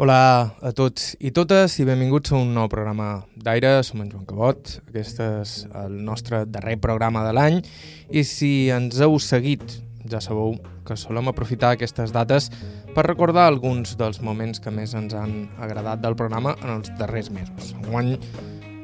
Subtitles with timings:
[0.00, 3.82] Hola a tots i totes i benvinguts a un nou programa d'Aire.
[3.84, 4.70] Som en Joan Cabot.
[4.88, 7.58] Aquest és el nostre darrer programa de l'any
[8.08, 9.76] i si ens heu seguit
[10.08, 10.56] ja sabeu
[10.88, 12.48] que solem aprofitar aquestes dates
[12.96, 17.28] per recordar alguns dels moments que més ens han agradat del programa en els darrers
[17.28, 17.74] mesos.
[17.84, 18.14] Enguany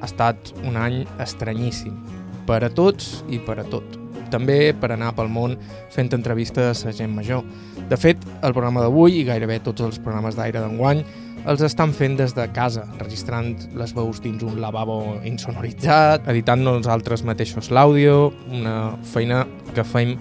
[0.03, 1.97] ha estat un any estranyíssim
[2.45, 4.05] per a tots i per a tot.
[4.33, 5.57] També per anar pel món
[5.95, 7.45] fent entrevistes a gent major.
[7.91, 11.05] De fet, el programa d'avui i gairebé tots els programes d'aire d'enguany
[11.47, 14.97] els estan fent des de casa, enregistrant les veus dins un lavabo
[15.29, 19.45] insonoritzat, editant nosaltres mateixos l'àudio, una feina
[19.77, 20.17] que fem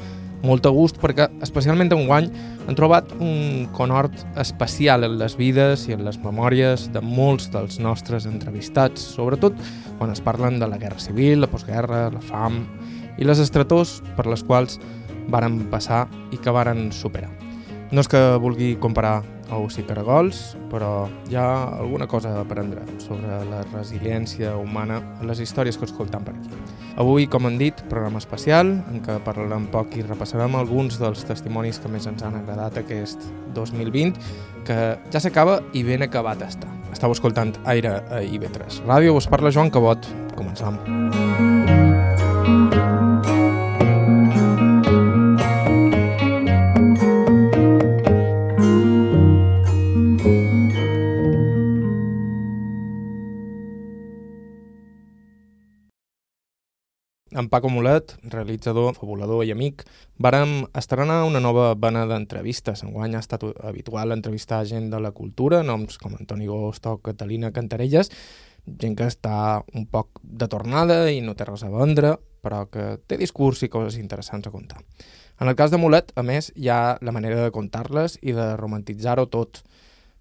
[0.45, 2.29] molt a gust perquè, especialment en guany,
[2.67, 7.79] han trobat un conhort especial en les vides i en les memòries de molts dels
[7.81, 9.57] nostres entrevistats, sobretot
[9.97, 12.61] quan es parlen de la guerra civil, la postguerra, la fam
[13.17, 14.79] i les estretors per les quals
[15.31, 17.31] varen passar i que varen superar.
[17.91, 19.21] No és que vulgui comparar
[19.53, 21.45] ous i caragols, però hi ha
[21.77, 26.49] alguna cosa a aprendre sobre la resiliència humana en les històries que escoltam per aquí.
[26.97, 31.79] Avui, com han dit, programa especial en què parlarem poc i repassarem alguns dels testimonis
[31.83, 33.21] que més ens han agradat aquest
[33.55, 34.15] 2020,
[34.65, 34.79] que
[35.11, 36.71] ja s'acaba i ben acabat està.
[36.95, 40.07] Estau escoltant Aire a IB3 Ràdio, us parla Joan Cabot.
[40.39, 40.79] Començam.
[40.87, 41.64] Música
[57.35, 59.81] En Paco Mulet, realitzador, fabulador i amic,
[60.23, 62.85] vàrem estrenar una nova vena d'entrevistes.
[62.85, 67.51] Enguany ha estat habitual entrevistar gent de la cultura, noms com Antoni Gost o Catalina
[67.51, 68.07] Cantarelles,
[68.79, 69.35] gent que està
[69.75, 73.71] un poc de tornada i no té res a vendre, però que té discurs i
[73.73, 74.79] coses interessants a contar.
[75.43, 78.53] En el cas de Mulet, a més, hi ha la manera de contar-les i de
[78.55, 79.65] romantitzar-ho tot.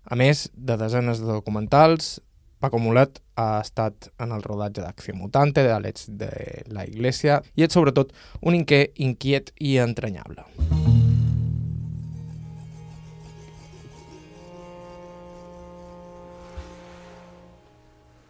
[0.02, 2.16] A més de desenes de documentals,
[2.64, 6.30] Paco Mulet ha estat en el rodatge d'Acció Mutante, de l'Ets de
[6.72, 10.48] la Iglesia, i és sobretot un inqué inquiet i entranyable.
[10.70, 11.13] Mm.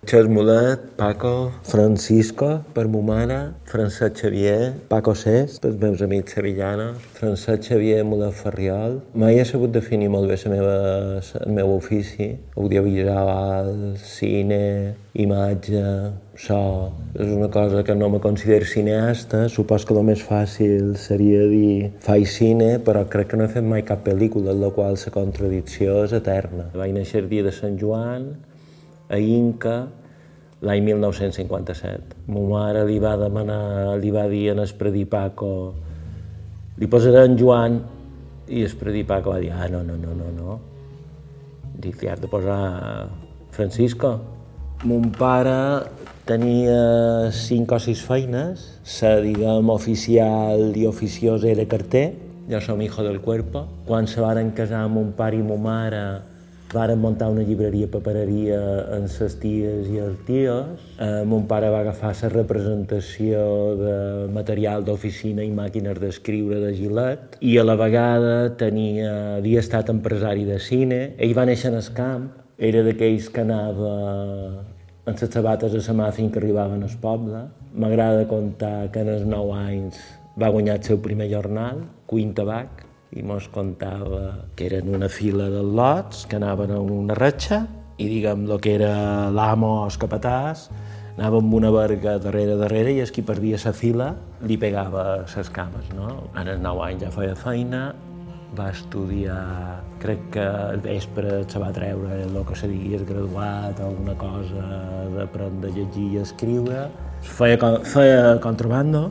[0.05, 7.65] Xesmolet, Paco, Francisco, per mo mare, Francesc Xavier, Paco Cés, pels meus amics sevillanos, Francesc
[7.71, 9.01] Xavier Mulet Ferriol.
[9.15, 10.77] Mai he sabut definir molt bé la meva,
[11.41, 15.85] el meu ofici, audiovisual, cine, imatge,
[16.37, 16.93] so.
[17.15, 21.93] És una cosa que no me considero cineasta, supos que el més fàcil seria dir
[22.05, 25.15] faig cine, però crec que no he fet mai cap pel·lícula en la qual la
[25.15, 26.71] contradicció és eterna.
[26.75, 28.35] Vaig néixer el dia de Sant Joan,
[29.15, 29.77] a Inca
[30.65, 32.17] l'any 1957.
[32.33, 35.75] Ma mare li va demanar, li va dir en el Paco,
[36.77, 37.81] li posaré en Joan,
[38.49, 40.61] i el Paco va dir, ah, no, no, no, no, no.
[41.75, 43.09] Dic, li has de posar
[43.51, 44.21] Francisco.
[44.85, 45.87] Mon pare
[46.27, 52.13] tenia cinc o sis feines, la, diguem, oficial i oficiós era carter,
[52.49, 53.67] jo som hijo del cuerpo.
[53.87, 56.05] Quan se varen casar mon pare i mon mare,
[56.75, 58.59] Varen muntar una llibreria papereria
[58.97, 60.81] en ses ties i els tios.
[60.99, 63.43] Eh, mon pare va agafar la representació
[63.79, 63.97] de
[64.35, 70.43] material d'oficina i màquines d'escriure de Gilet i a la vegada tenia, havia estat empresari
[70.49, 71.01] de cine.
[71.17, 72.27] Ell va néixer en el camp,
[72.59, 73.95] era d'aquells que anava
[75.05, 77.45] amb les sabates a la mà fins que arribaven al poble.
[77.75, 80.03] M'agrada contar que en els 9 anys
[80.41, 82.84] va guanyar el seu primer jornal, Quint Tabac,
[83.15, 87.63] i mos contava que eren una fila de lots que anaven a una ratxa
[87.99, 90.67] i diguem lo que era l'amo o el capatàs
[91.15, 94.09] anava amb una verga darrere darrere i el qui perdia la fila
[94.43, 95.93] li pegava les cames.
[95.95, 96.25] No?
[96.35, 97.85] En els 9 anys ja feia feina,
[98.59, 104.15] va estudiar, crec que al vespre se va treure el que se digués graduat alguna
[104.19, 104.65] cosa
[105.15, 106.89] d'aprendre a llegir i escriure.
[107.23, 109.11] Feia, feia contrabando,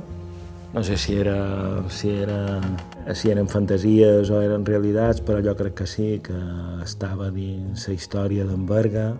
[0.74, 1.38] no sé si, era,
[1.90, 2.60] si, era,
[3.12, 6.38] si eren fantasies o eren realitats, però jo crec que sí, que
[6.84, 9.12] estava dins la història d'en Berga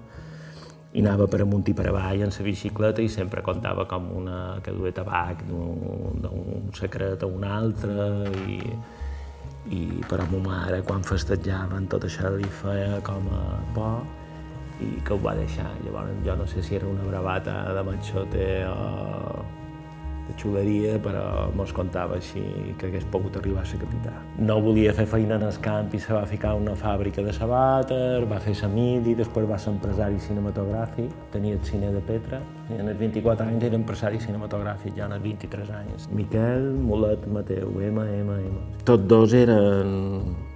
[0.94, 4.60] i anava per amunt i per avall en la bicicleta i sempre contava com una
[4.64, 8.60] que duia tabac d'un secret a un altre i,
[9.74, 13.44] i però ma mare quan festejaven tot això li feia com a
[13.74, 14.04] por
[14.84, 15.70] i que ho va deixar.
[15.84, 19.63] Llavors jo no sé si era una bravata de manxote o
[20.28, 22.44] de xuleria, però mos contava així
[22.80, 24.14] que hagués pogut arribar a ser capità.
[24.40, 28.24] No volia fer feina en el camp i se va ficar una fàbrica de sabàter,
[28.30, 32.40] va fer i després va ser empresari cinematogràfic, tenia el cine de Petra,
[32.70, 36.08] i en els 24 anys era empresari cinematogràfic, ja en els 23 anys.
[36.12, 38.58] Miquel, Mulet, Mateu, M, M, M.
[38.86, 40.53] Tots dos eren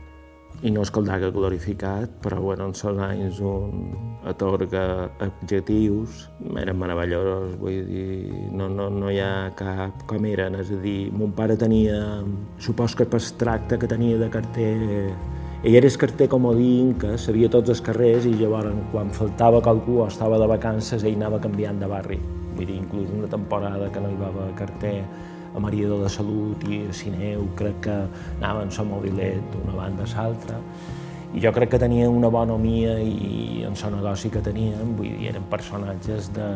[0.66, 3.92] i no és que el daga glorificat, però bueno, en els anys un
[4.28, 6.24] atorga adjectius,
[6.58, 11.12] eren meravellosos, vull dir, no, no, no hi ha cap com eren, és a dir,
[11.14, 12.00] mon pare tenia,
[12.64, 14.74] supos que per tracte que tenia de carter,
[15.62, 20.02] ell era el carter comodín que sabia tots els carrers i llavors quan faltava qualcú
[20.02, 22.20] o estava de vacances ell anava canviant de barri,
[22.58, 25.00] vull dir, inclús una temporada que no hi va haver carter
[25.58, 27.98] a Maria de Salut i a Cineu, crec que
[28.38, 30.62] anaven a mobilet d'una banda a l'altra,
[31.34, 35.10] i jo crec que tenien una bona homia i en el negoci que tenien, vull
[35.18, 36.48] dir, eren personatges de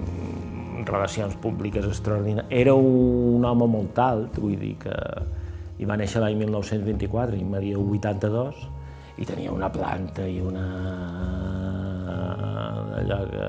[0.00, 2.50] mm, relacions públiques extraordinàries.
[2.50, 4.96] Era un home molt alt, vull dir que
[5.78, 8.66] i va néixer l'any 1924 i m'havia 82
[9.18, 10.66] i tenia una planta i una
[13.00, 13.48] allò que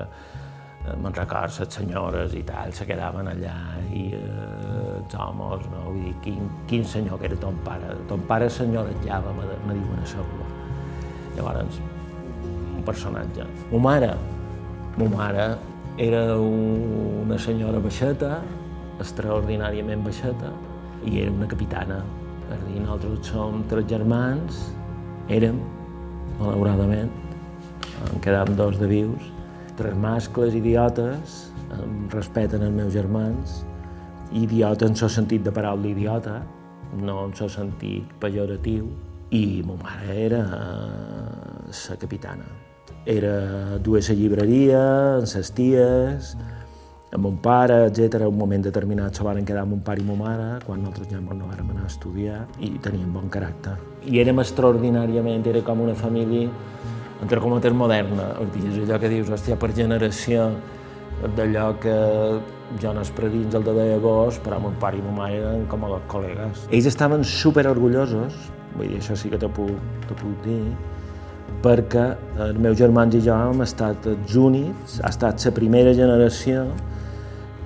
[0.94, 3.54] me'n record, les senyores i tal, se quedaven allà
[3.94, 5.82] i eh, els homes, no?
[5.88, 7.94] Vull dir, quin, quin senyor que era ton pare.
[8.10, 10.48] Ton pare senyor ratllava, me, me diuen a seure.
[11.36, 11.80] Llavors,
[12.76, 13.46] un personatge.
[13.72, 14.12] Mo mare,
[14.96, 15.48] mo mare
[15.98, 18.40] era una senyora baixeta,
[19.00, 20.52] extraordinàriament baixeta,
[21.04, 22.02] i era una capitana.
[22.46, 24.66] És dir, nosaltres som tres germans,
[25.32, 25.58] érem,
[26.38, 27.10] malauradament,
[28.06, 29.32] en quedàvem dos de vius,
[29.76, 31.40] tres mascles idiotes,
[31.76, 33.60] em respeten els meus germans,
[34.32, 36.40] idiota en el sentit de paraula idiota,
[36.96, 38.88] no en el sentit pejoratiu,
[39.34, 42.46] i ma mare era la eh, capitana.
[43.06, 44.82] Era dues a llibreria,
[45.18, 46.34] amb ses ties,
[47.12, 48.26] amb mon pare, etc.
[48.26, 51.20] un moment determinat se van quedar amb mon pare i ma mare, quan nosaltres ja
[51.20, 53.76] no vam anar a estudiar, i tenien bon caràcter.
[54.06, 56.50] I érem extraordinàriament, era com una família
[57.22, 60.50] entre cometes moderna, és allò que dius, hòstia, per generació,
[61.36, 61.94] d'allò que
[62.82, 66.00] jo és dins el de vos, però mon pare i mon mare eren com a
[66.10, 66.66] col·legues.
[66.70, 68.34] Ells estaven super orgullosos,
[68.76, 69.72] vull dir, això sí que te puc,
[70.08, 70.60] puc dir,
[71.62, 72.10] perquè
[72.42, 76.66] els meus germans i jo hem estat els únics, ha estat la primera generació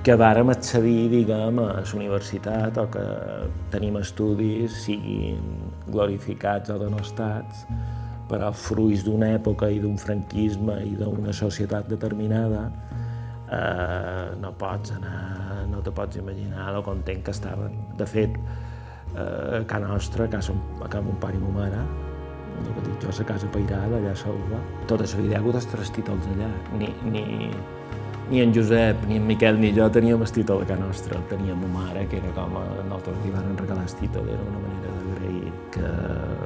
[0.05, 3.03] que vàrem accedir, diguem, a la universitat o que
[3.73, 5.43] tenim estudis, siguin
[5.91, 7.67] glorificats o denostats,
[8.31, 12.69] però fruits d'una època i d'un franquisme i d'una societat determinada,
[13.51, 17.75] eh, no pots anar, no te pots imaginar el content que estaven.
[17.99, 18.39] De fet,
[19.17, 21.83] eh, a casa nostra, a casa, a casa mon pare i mon mare,
[22.61, 25.55] el que dic jo, a casa pairada, allà a Salva, tota la vida ha hagut
[25.55, 26.51] els tres títols allà.
[26.79, 27.51] Ni, ni,
[28.31, 31.19] ni en Josep, ni en Miquel, ni jo teníem el títol a casa nostra.
[31.19, 34.43] El tenia ma mare, que era com a nosaltres li van regalar el títol, era
[34.53, 36.40] una manera d'agrair que mon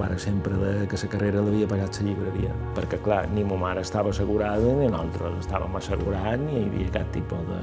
[0.00, 3.84] pare sempre de que la carrera l'havia pagat la llibreria, perquè clar, ni ma mare
[3.86, 7.60] estava assegurada ni nosaltres estàvem assegurant, ni hi havia cap tipus de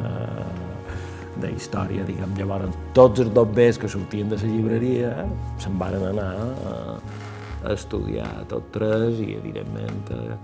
[1.42, 2.34] de història, diguem.
[2.38, 5.12] Llavors, tots els dobbers que sortien de la llibreria
[5.62, 6.30] se'n van anar
[6.72, 6.75] a,
[7.63, 10.38] a estudiar tots tres i, evidentment, eh,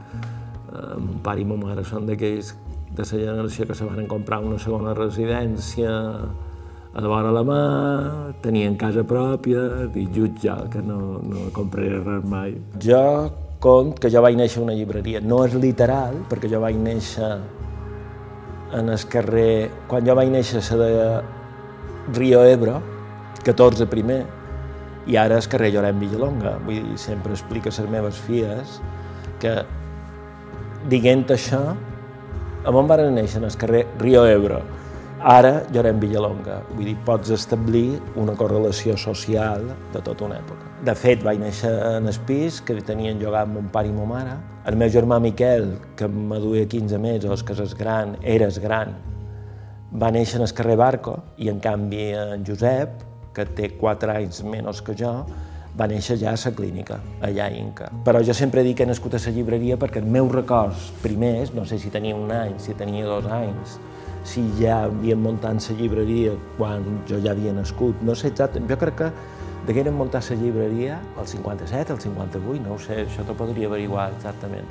[0.69, 2.53] eh, mon pare i ma mare són d'aquells
[2.93, 5.93] de la generació que se van comprar una segona residència
[6.93, 7.61] a la vora la mà,
[8.43, 12.53] tenien casa pròpia, i jutja que no, no compraré res mai.
[12.85, 13.01] Jo
[13.63, 15.21] cont que jo vaig néixer a una llibreria.
[15.23, 17.31] No és literal, perquè jo vaig néixer
[18.77, 19.71] en el carrer...
[19.89, 20.91] Quan jo vaig néixer a de
[22.19, 22.77] Rio Ebro,
[23.43, 24.21] 14 primer,
[25.07, 26.57] i ara és carrer Lloret Villalonga.
[26.67, 28.77] Vull dir, sempre explico a les meves filles
[29.41, 29.57] que,
[30.91, 31.63] dient això,
[32.63, 34.61] a on van néixer en el carrer Rio Ebro.
[35.23, 36.57] Ara Llorenç Villalonga.
[36.75, 40.67] Vull dir, pots establir una correlació social de tota una època.
[40.83, 44.33] De fet, vaig néixer en el pis que tenien llogat mon pare i ma mare.
[44.67, 48.91] El meu germà Miquel, que duia 15 mesos, que és gran, era gran,
[49.95, 52.99] va néixer en el carrer Barco, i en canvi en Josep,
[53.33, 55.13] que té 4 anys menys que jo,
[55.79, 57.89] va néixer ja a la clínica, allà a Inca.
[58.03, 61.53] Però jo sempre dic que he nascut a la llibreria perquè els meus records primers,
[61.53, 63.79] no sé si tenia un any, si tenia dos anys,
[64.23, 68.77] si ja havien muntat la llibreria quan jo ja havia nascut, no sé exactament, jo
[68.77, 69.11] crec que
[69.67, 74.11] degueren muntar la llibreria al 57, al 58, no ho sé, això t'ho podria averiguar
[74.15, 74.67] exactament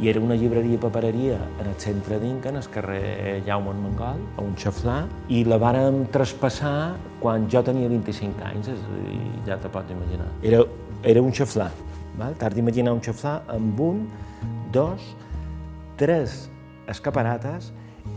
[0.00, 4.42] i era una llibreria papereria en el centre d'Inca, en el carrer Jaume Mangol, a
[4.44, 4.98] un xaflà,
[5.32, 9.94] i la vàrem traspassar quan jo tenia 25 anys, és a dir, ja te pots
[9.94, 10.28] imaginar.
[10.44, 10.60] Era,
[11.02, 11.70] era un xaflà,
[12.20, 12.36] val?
[12.36, 14.04] t'has d'imaginar un xaflà amb un,
[14.74, 15.14] dos,
[15.96, 16.42] tres
[16.92, 17.72] escaparates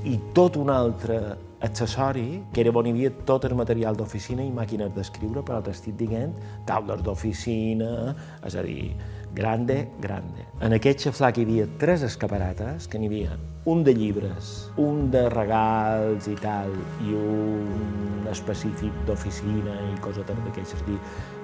[0.08, 1.20] i tot un altre
[1.60, 5.98] accessori, que era on hi havia tot el material d'oficina i màquines d'escriure, però t'estic
[6.00, 6.32] dient
[6.68, 8.14] taules d'oficina,
[8.48, 8.94] és a dir,
[9.36, 10.48] grande, grande.
[10.64, 13.36] En aquest xaflà hi havia tres escaparates, que n'hi havia
[13.70, 16.72] un de llibres, un de regals i tal,
[17.04, 20.98] i un específic d'oficina i coses d'aquestes, dir,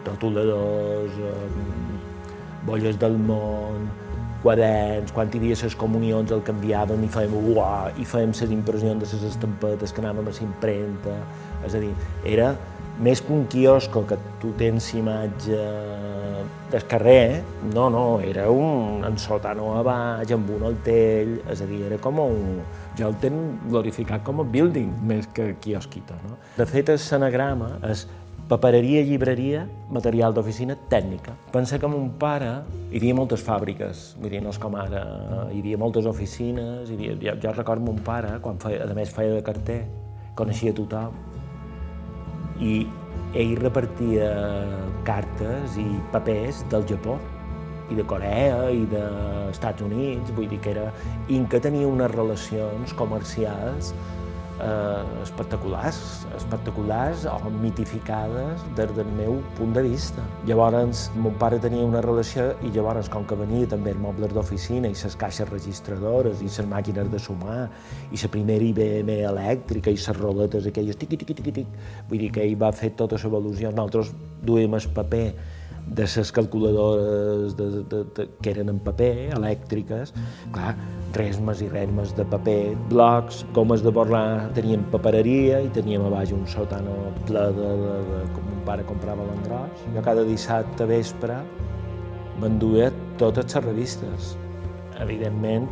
[0.07, 2.15] rotuladors, eh,
[2.65, 3.89] bolles del món,
[4.45, 9.01] quaderns, quan hi havia les comunions el canviàvem i fèiem uah, i fèiem les impressions
[9.01, 11.17] de les estampetes que anàvem a l'impremta,
[11.65, 11.93] és a dir,
[12.37, 12.53] era
[13.01, 15.57] més que un quiosco que tu tens imatge
[16.71, 21.69] del carrer, no, no, era un en sòtano a baix, amb un altell, és a
[21.69, 22.61] dir, era com un...
[22.95, 26.37] Jo el tenc glorificat com a building, més que quiosquita, no?
[26.55, 28.05] De fet, el senagrama és
[28.49, 31.33] papereria, llibreria, material d'oficina, tècnica.
[31.53, 32.51] Pensa que mon pare,
[32.91, 35.01] hi havia moltes fàbriques, vull dir, no és com ara,
[35.49, 39.33] hi havia moltes oficines, hi havia, jo recordo mon pare, quan feia, a més feia
[39.33, 39.79] de carter,
[40.37, 41.15] coneixia tothom,
[42.61, 42.85] i
[43.35, 44.29] ell repartia
[45.07, 47.17] cartes i papers del Japó
[47.91, 50.91] i de Corea i dels Estats Units, vull dir que era...
[51.29, 53.91] i que tenia unes relacions comercials
[54.61, 60.23] eh, espectaculars, espectaculars o mitificades des del meu punt de vista.
[60.47, 64.87] Llavors, mon pare tenia una relació i llavors, com que venia també els mobles d'oficina
[64.91, 67.69] i les caixes registradores i les màquines de sumar
[68.11, 72.31] i la primera IBM elèctrica i les roletes aquelles tiqui, tiqui, tiqui, tiqui, vull dir
[72.31, 73.71] que ell va fer tota l'evolució.
[73.71, 74.13] Nosaltres
[74.45, 75.27] duem el paper
[75.87, 80.13] de les calculadores de, de, de, que eren en paper, elèctriques,
[80.53, 80.73] clar,
[81.15, 86.33] resmes i resmes de paper, blocs, gomes de borrar, teníem papereria i teníem a baix
[86.35, 86.95] un sòtano
[87.27, 89.85] ple de, de, de, com un pare comprava l'engròs.
[89.93, 91.37] Jo cada dissabte vespre
[92.41, 92.89] m'enduia
[93.21, 94.33] totes les revistes.
[95.03, 95.69] Evidentment,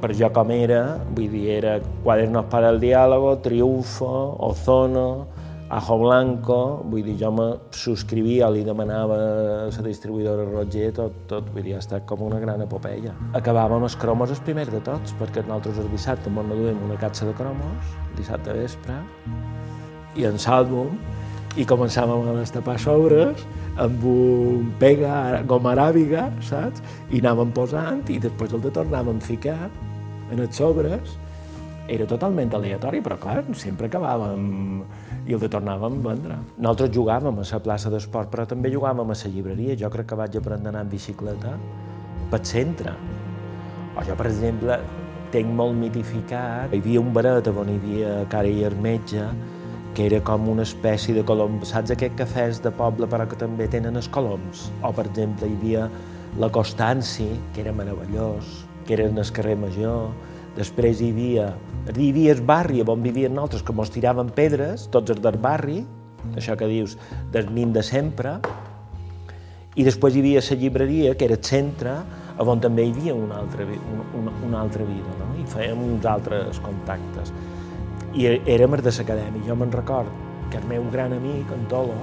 [0.00, 5.26] per jo com era, vull dir, era Quadernos para el Diálogo, Triunfo, Ozono,
[5.68, 7.46] Ajo Blanco, vull dir, jo me
[7.76, 12.38] subscrivia, li demanava a la distribuïdora Roger, tot, tot, vull dir, ha estat com una
[12.40, 13.12] gran epopeia.
[13.36, 17.28] Acabàvem els cromos els primers de tots, perquè nosaltres el dissabte ens duem una catxa
[17.28, 18.96] de cromos, dissabte vespre,
[20.16, 20.96] i en l'àlbum,
[21.60, 23.44] i començàvem a destapar sobres
[23.76, 26.80] amb un pega com aràbiga, saps?
[27.12, 29.68] I anàvem posant i després el de tornàvem a ficar
[30.32, 31.18] en els sobres.
[31.88, 34.48] Era totalment aleatori, però clar, sempre acabàvem
[35.28, 36.38] i el de tornàvem a vendre.
[36.56, 39.76] Nosaltres jugàvem a la plaça d'esport, però també jugàvem a la llibreria.
[39.76, 41.52] Jo crec que vaig aprendre a anar en bicicleta
[42.30, 42.94] pel centre.
[43.96, 44.78] O jo, per exemple,
[45.32, 46.72] tenc molt mitificat.
[46.72, 49.26] Hi havia un baret on hi havia cara i armetge,
[49.94, 51.60] que era com una espècie de colom.
[51.66, 54.68] Saps aquests cafès de poble però que també tenen els coloms?
[54.82, 55.90] O, per exemple, hi havia
[56.38, 60.08] la Constanci, que era meravellós, que era en el carrer Major.
[60.58, 61.52] Després hi havia
[61.96, 65.80] hi havia el barri on vivien nosaltres, que mos tiraven pedres, tots els del barri,
[66.36, 66.98] això que dius,
[67.32, 68.38] del nin de sempre,
[69.78, 71.94] i després hi havia la llibreria, que era el centre,
[72.38, 73.64] on també hi havia una altra,
[74.18, 75.30] una, una altra vida, no?
[75.40, 77.32] i fèiem uns altres contactes.
[78.14, 79.46] I érem de l'acadèmia.
[79.46, 80.08] Jo me'n record
[80.50, 81.96] que el meu gran amic, en Tolo,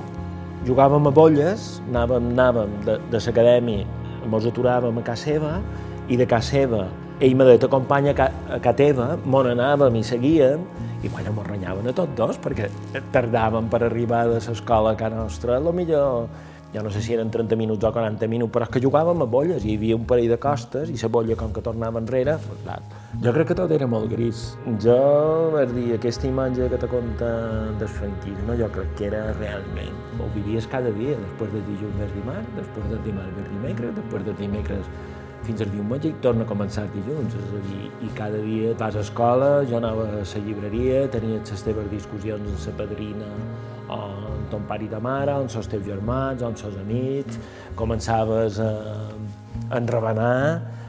[0.66, 3.86] jugàvem a bolles, anàvem, anàvem de, de l'acadèmia,
[4.26, 5.58] ens aturàvem a casa seva,
[6.10, 6.86] i de casa seva
[7.20, 10.66] ell me deia, t'acompanya a, a ca teva, mon anàvem i seguíem,
[11.04, 12.68] i bueno, mos renyaven a tots dos, perquè
[13.14, 16.28] tardàvem per arribar de l'escola a casa nostra, a millor,
[16.74, 19.30] ja no sé si eren 30 minuts o 40 minuts, però és que jugàvem a
[19.32, 22.36] bolles, i hi havia un parell de costes, i la bolla, com que tornava enrere,
[22.66, 22.82] clar,
[23.24, 24.44] jo crec que tot era molt gris.
[24.84, 25.00] Jo,
[25.56, 27.30] per dir, aquesta imatge que te conta
[27.80, 32.16] del franquisme, jo crec que era realment, ho vivies cada dia, després de dilluns vers
[32.20, 34.92] dimarts, després de dimarts vers dimecres, després de dimecres
[35.48, 37.36] fins al diumenge i torna a començar dilluns.
[37.40, 41.52] És a dir, i cada dia vas a escola, jo anava a la llibreria, tenies
[41.54, 43.32] les teves discussions amb la padrina,
[43.96, 47.40] amb ton pare i ta mare, amb els teus germans, amb els amics,
[47.76, 48.72] començaves a,
[49.70, 50.36] a enrabanar,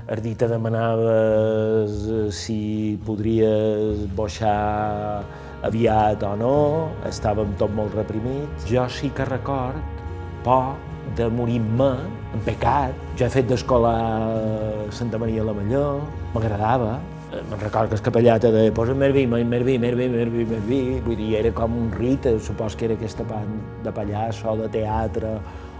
[0.06, 1.96] Ardita demanaves
[2.30, 5.24] si podries boixar
[5.66, 6.58] aviat o no,
[7.08, 8.68] estàvem tot molt reprimits.
[8.70, 9.82] Jo sí que record
[10.46, 10.76] por
[11.16, 11.90] de morir-me
[12.34, 12.96] en pecat.
[13.18, 13.92] Jo he fet d'escola
[14.94, 16.00] Santa Maria la Mallor,
[16.34, 16.96] m'agradava.
[17.32, 20.08] Eh, me'n recordo que el capellà te deia, posa més vi, més vi, més vi,
[20.10, 20.80] més vi, més vi.
[21.04, 24.68] Vull dir, era com un rite, supos que era aquesta part de pallasso, o de
[24.74, 25.36] teatre,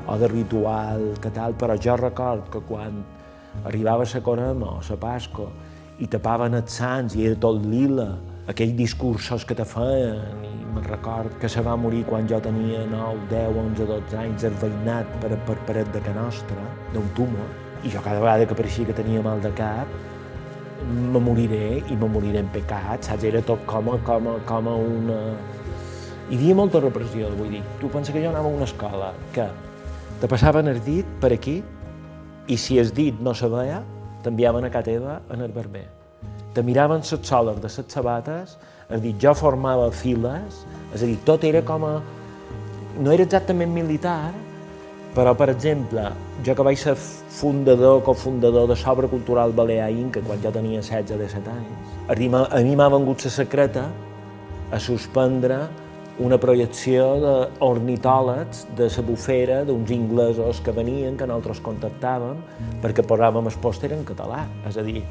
[0.06, 3.02] o de ritual, que tal, però jo record que quan
[3.64, 5.50] arribava la Corema o la Pasco
[5.98, 8.14] i tapaven els sants i era tot lila,
[8.46, 12.84] aquells discursos que te feien, i me'n record que se va morir quan jo tenia
[12.90, 17.50] 9, 10, 11, 12 anys, veïnat per, per paret de Can Nostra, d'un tumor,
[17.82, 19.90] i jo cada vegada que pareixia que tenia mal de cap,
[20.86, 23.24] me moriré i me moriré en pecat, saps?
[23.24, 25.20] Era tot com a, com a, com a una...
[26.26, 27.62] Hi havia molta repressió, vull dir.
[27.80, 29.46] Tu pensa que jo anava a una escola que
[30.20, 31.60] te passaven el dit per aquí
[32.46, 33.80] I si es dit no se veia,
[34.22, 35.95] t'enviaven a casa teva en el barber.
[36.56, 38.56] Te miraven les soles de les sabates,
[38.88, 40.62] és a dir, jo formava files,
[40.94, 41.94] és a dir, tot era com a...
[42.96, 44.32] No era exactament militar,
[45.12, 46.06] però, per exemple,
[46.46, 51.12] jo que vaig ser fundador, cofundador de l'obra cultural Balear Inca quan jo tenia 16
[51.12, 53.90] o 17 anys, a mi m'ha vengut la secreta
[54.72, 55.60] a suspendre
[56.18, 62.40] una projecció d'ornitòlegs de la bufera d'uns inglesos que venien, que nosaltres contactàvem,
[62.80, 64.46] perquè posàvem el pòster en català.
[64.68, 65.02] És a dir,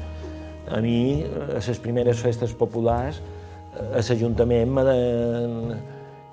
[0.70, 3.20] a mi, a les primeres festes populars,
[3.76, 4.96] a l'Ajuntament me de...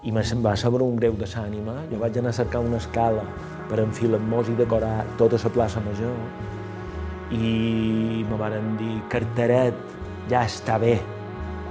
[0.04, 1.78] i me va sobre un greu de s'ànima.
[1.92, 3.24] Jo vaig anar a cercar una escala
[3.70, 6.16] per enfilar-nos i decorar tota la plaça Major
[7.34, 9.78] i me van dir, carteret,
[10.30, 10.98] ja està bé,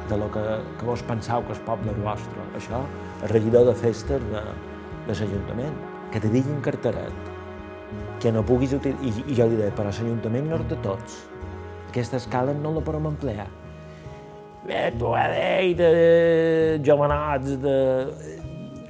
[0.09, 0.43] de lo que,
[0.79, 2.47] que vos pensau que és poble vostre.
[2.59, 2.83] Això,
[3.23, 4.43] el regidor de festes de,
[5.07, 5.77] de l'Ajuntament,
[6.13, 7.31] que te diguin carteret,
[8.23, 9.07] que no puguis utilitzar...
[9.07, 11.21] I, I jo li deia, però l'Ajuntament no és de tots.
[11.93, 13.45] Aquesta escala no la podem emplear.
[14.65, 17.75] Bé, tu dit de jovenots, de...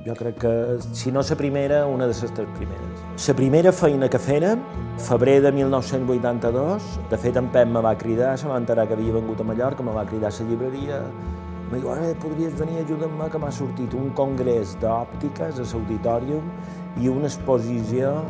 [0.06, 0.52] Jo crec que,
[0.94, 3.02] si no la primera, una de les tres primeres.
[3.26, 4.62] La primera feina que fèrem,
[5.08, 9.18] febrer de 1982, de fet en Pep me va cridar, se va enterar que havia
[9.18, 11.02] vengut a Mallorca, me va cridar a la llibreria,
[11.72, 16.50] me diu, ara podries venir a ajudar-me que m'ha sortit un congrés d'òptiques a l'auditorium
[17.02, 18.20] i una exposició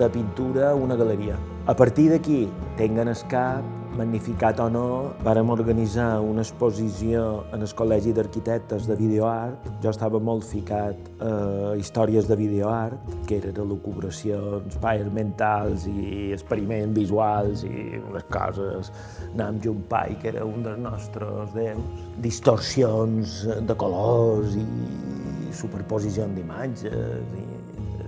[0.00, 1.36] de pintura a una galeria.
[1.66, 2.46] A partir d'aquí,
[2.80, 4.86] tinguen el cap, magnificat o no,
[5.24, 9.68] vàrem organitzar una exposició en el Col·legi d'Arquitectes de videoart.
[9.82, 16.98] Jo estava molt ficat a històries de videoart, que eren elucubracions, paes mentals i experiments
[16.98, 18.92] visuals i unes coses.
[19.34, 21.82] Nam Pai, que era un dels nostres déus,
[22.22, 24.66] distorsions de colors i
[25.54, 27.53] superposició d'imatges i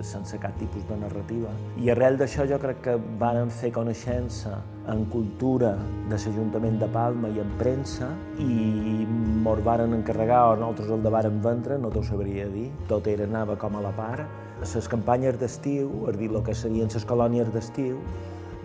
[0.06, 1.50] sense cap tipus de narrativa.
[1.82, 4.56] I arrel d'això jo crec que varen fer coneixença
[4.92, 5.74] en cultura
[6.06, 9.06] de l'Ajuntament de Palma i en premsa i
[9.42, 13.26] mos varen encarregar o nosaltres el de varen vendre, no t'ho sabria dir, tot era
[13.26, 14.24] anava com a la part.
[14.62, 17.98] Les campanyes d'estiu, és dir, el que serien les colònies d'estiu,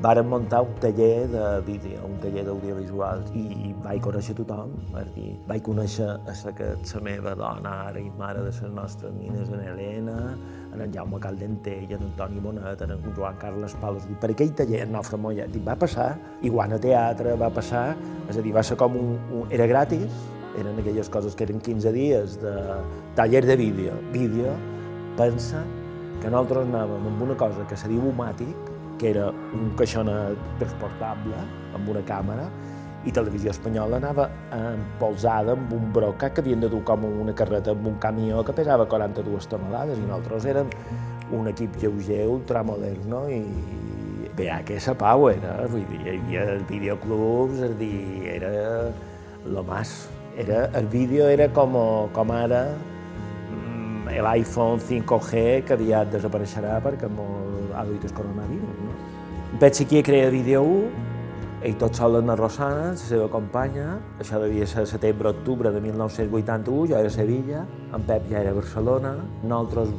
[0.02, 5.34] varen muntar un taller de vídeo, un taller d'audiovisuals i vaig conèixer tothom, és dir,
[5.50, 9.52] vaig conèixer a la, que, la meva dona ara i mare de les nostres nines,
[9.54, 10.18] en Helena,
[10.74, 14.94] en en Jaume Caldentell, en Antoni Bonet, en Joan Carles Palos, per aquell taller en
[14.96, 17.96] Nofre Molla, dic, va passar, igual a teatre, va passar,
[18.30, 20.08] és a dir, va ser com un, un era gratis,
[20.60, 22.56] eren aquelles coses que eren 15 dies de
[23.16, 24.56] taller de vídeo, vídeo,
[25.20, 25.64] pensa
[26.22, 28.70] que nosaltres anàvem amb una cosa que se diu Umàtic,
[29.02, 31.40] que era un caixonet transportable
[31.74, 32.46] amb una càmera,
[33.06, 37.74] i Televisió Espanyola anava empolsada amb un broca que havien de dur com una carreta
[37.74, 40.70] amb un camió que pesava 42 tonelades i nosaltres érem
[41.34, 43.42] un equip lleuger ultramoderno i
[44.38, 48.52] bé, aquesta pau era, vull dir, hi havia videoclubs, és dir, era
[49.46, 50.10] lo más.
[50.38, 51.76] Era, el vídeo era com,
[52.16, 58.84] com ara mm, l'iPhone 5G que aviat desapareixerà perquè ha duit el coronavirus.
[58.86, 59.00] No?
[59.60, 61.11] Vaig aquí a crear vídeo 1
[61.62, 66.98] ell tot sol en Rosana, la seva companya, això devia ser setembre-octubre de 1981, jo
[66.98, 69.94] era a Sevilla, en Pep ja era a Barcelona, nosaltres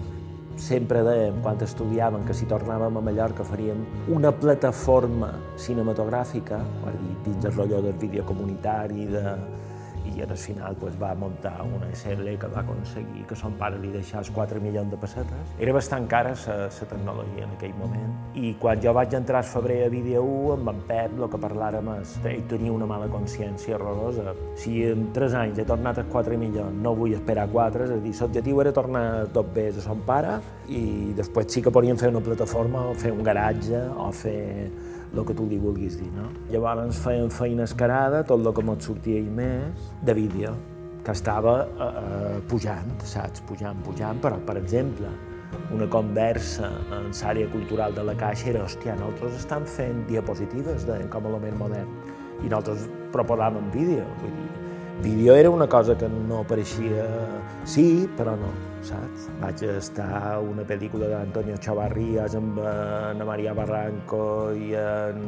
[0.59, 6.59] sempre dèiem, quan estudiàvem, que si tornàvem a Mallorca faríem una plataforma cinematogràfica,
[7.25, 9.22] dins el rotllo del vídeo comunitari, de,
[10.16, 13.92] i al final pues, va muntar una SL que va aconseguir que son pare li
[13.92, 15.55] deixés 4 milions de pessetes.
[15.59, 18.12] Era bastant cara la tecnologia en aquell moment.
[18.35, 21.40] I quan jo vaig entrar al febrer a Vídeo 1, amb en Pep, el que
[21.40, 24.35] parlàrem és ell tenia una mala consciència horrorosa.
[24.59, 28.01] Si en 3 anys he tornat a 4 milions, no vull esperar 4, és a
[28.03, 32.12] dir, l'objectiu era tornar tot bé a son pare i després sí que podíem fer
[32.12, 34.70] una plataforma o fer un garatge o fer
[35.12, 36.29] el que tu li vulguis dir, no?
[36.53, 40.55] Llavors fèiem feina escarada, tot el que mos sortia i més, de vídeo,
[41.05, 43.44] que estava eh, eh, pujant, saps?
[43.48, 45.11] Pujant, pujant, però, per exemple,
[45.75, 51.03] una conversa en l'àrea cultural de la Caixa era, hòstia, nosaltres estem fent diapositives de,
[51.12, 51.94] com a element modern,
[52.40, 54.62] i nosaltres proposàvem vídeo, vull dir,
[55.00, 57.07] vídeo era una cosa que no apareixia...
[57.64, 58.50] Sí, però no,
[58.85, 59.28] saps?
[59.40, 65.24] Vaig estar una pel·lícula d'Antonio Chavarrías amb Ana Maria Barranco i en,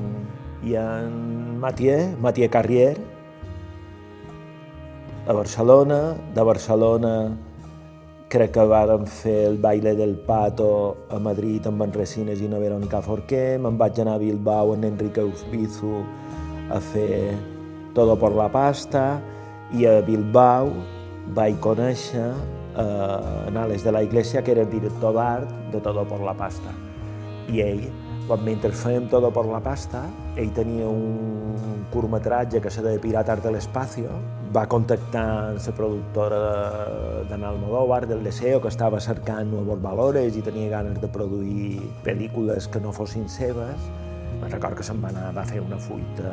[0.66, 2.94] i en Mathieu, Mathieu Carrier,
[5.26, 6.00] a Barcelona.
[6.34, 7.14] De Barcelona
[8.34, 12.60] crec que vàrem fer el baile del pato a Madrid amb en Resines i una
[12.62, 13.56] Verónica Forqué.
[13.62, 16.02] Me'n vaig anar a Bilbao amb Enrique Uspizu
[16.70, 17.36] a fer
[17.94, 19.20] Todo por la pasta
[19.74, 20.72] i a Bilbao
[21.34, 26.04] vaig conèixer eh, en Alex de la Iglesia, que era el director d'art de Todo
[26.06, 26.72] por la Pasta.
[27.52, 27.84] I ell
[28.24, 30.06] Quan mentre fèiem Todo por la pasta,
[30.40, 34.14] ell tenia un curtmetratge que se deia Piratas de l'Espacio,
[34.54, 36.38] va contactar amb la productora
[37.28, 42.70] de Almodóvar, del Deseo, que estava cercant nous valores i tenia ganes de produir pel·lícules
[42.72, 43.92] que no fossin seves.
[44.40, 46.32] Me'n record que se'n va anar, va fer una fuita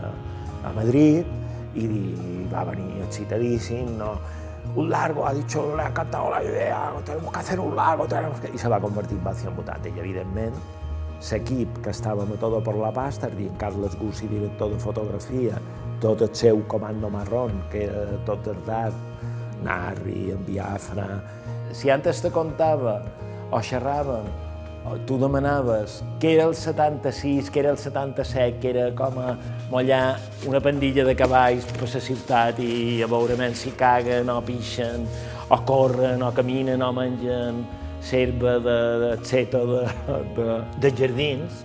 [0.64, 1.28] a Madrid
[1.76, 4.16] i va venir excitadíssim, no,
[4.76, 8.40] un largo, ha dicho, le ha encantado la idea, tenemos que hacer un largo, tenemos
[8.40, 8.52] que...
[8.54, 10.56] i se va convertir en Acción Mutante, i evidentment
[11.32, 15.60] l'equip que estava a Todo por la Pasta, dir, Carles Gussi, director de fotografia,
[16.00, 18.96] tot el seu comando marrón, que era tot d'art,
[19.64, 21.22] Narri, en Biafra...
[21.72, 22.98] Si antes te contava
[23.52, 24.26] o xerràvem
[25.08, 29.36] tu demanaves què era el 76, què era el 77, que era com a
[29.72, 30.18] mollar
[30.50, 35.06] una pandilla de cavalls per la ciutat i a veure si caguen o pixen,
[35.50, 37.66] o corren, o caminen, o mengen
[38.02, 39.84] serva de, de xeta de,
[40.36, 40.48] de,
[40.82, 41.62] de jardins,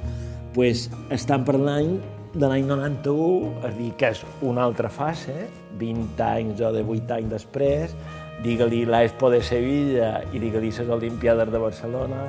[0.54, 1.96] pues, estan parlant
[2.36, 5.46] de l'any 91, és dir, que és una altra fase,
[5.80, 7.96] 20 anys o de 8 anys després,
[8.44, 12.26] digue-li l'Expo de Sevilla i digue-li les Olimpiades de Barcelona,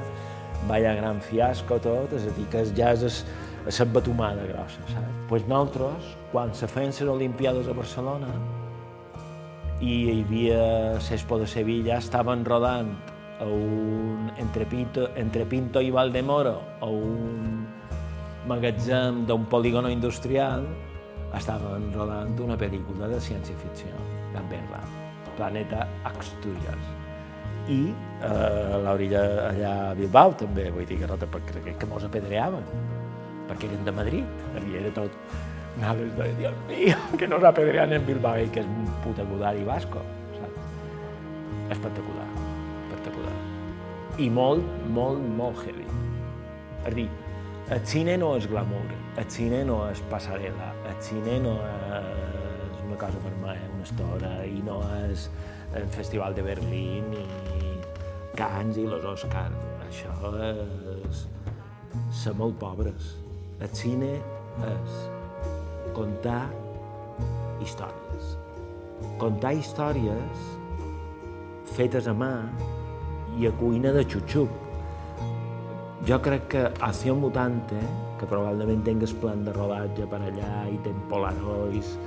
[0.65, 3.21] vaya gran fiasco tot, és a dir, que ja és
[3.67, 5.13] la batomada grossa, saps?
[5.27, 8.31] Pues nosaltres, quan se feien les Olimpiades a Barcelona
[9.81, 10.61] i hi havia
[10.97, 12.93] l'Expo de Sevilla, estaven rodant
[13.39, 17.65] a un, entre, Pinto, entre Pinto i Valdemoro a un
[18.47, 20.65] magatzem d'un polígono industrial,
[21.37, 23.91] estaven rodant una pel·lícula de ciència-ficció,
[24.33, 24.81] Gamberra,
[25.35, 26.96] Planeta Asturias
[27.67, 27.81] i
[28.23, 32.63] eh, a l'orilla allà a Bilbao també, vull dir no, perquè que mos apedreaven,
[33.49, 35.11] perquè eren de Madrid, i era tot
[35.77, 39.63] anaves de, Dios mío, que nos apedrean en Bilbao, i que és un puta i
[39.67, 40.01] vasco,
[40.37, 40.59] saps?
[41.75, 42.27] Espectacular,
[42.87, 43.35] espectacular.
[44.17, 45.85] I molt, molt, molt heavy.
[46.87, 47.09] És dir,
[47.69, 52.97] el cine no és glamour, el cine no és passarel·la, el cine no és una
[52.97, 54.79] cosa mi, una estona, i no
[55.11, 55.27] és
[55.75, 57.25] el Festival de Berlín i
[58.37, 59.65] Cans i los Oscars.
[59.87, 60.13] Això
[60.93, 61.25] és
[62.13, 63.15] ser molt pobres.
[63.59, 64.13] El cine
[64.67, 64.97] és
[65.95, 66.45] contar
[67.63, 68.35] històries.
[69.21, 70.45] Contar històries
[71.77, 72.31] fetes a mà
[73.37, 74.53] i a cuina de xuxuc.
[76.07, 77.79] Jo crec que Acció Mutante,
[78.17, 81.97] que probablement tingues plan de rodatge per allà i ten polaroids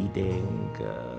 [0.00, 1.09] i tenc eh,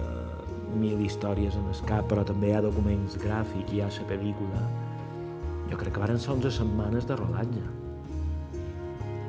[0.78, 4.64] mil històries en el cap, però també hi ha documents gràfics, hi ha la pel·lícula.
[5.72, 7.64] Jo crec que varen ser 11 setmanes de rodatge.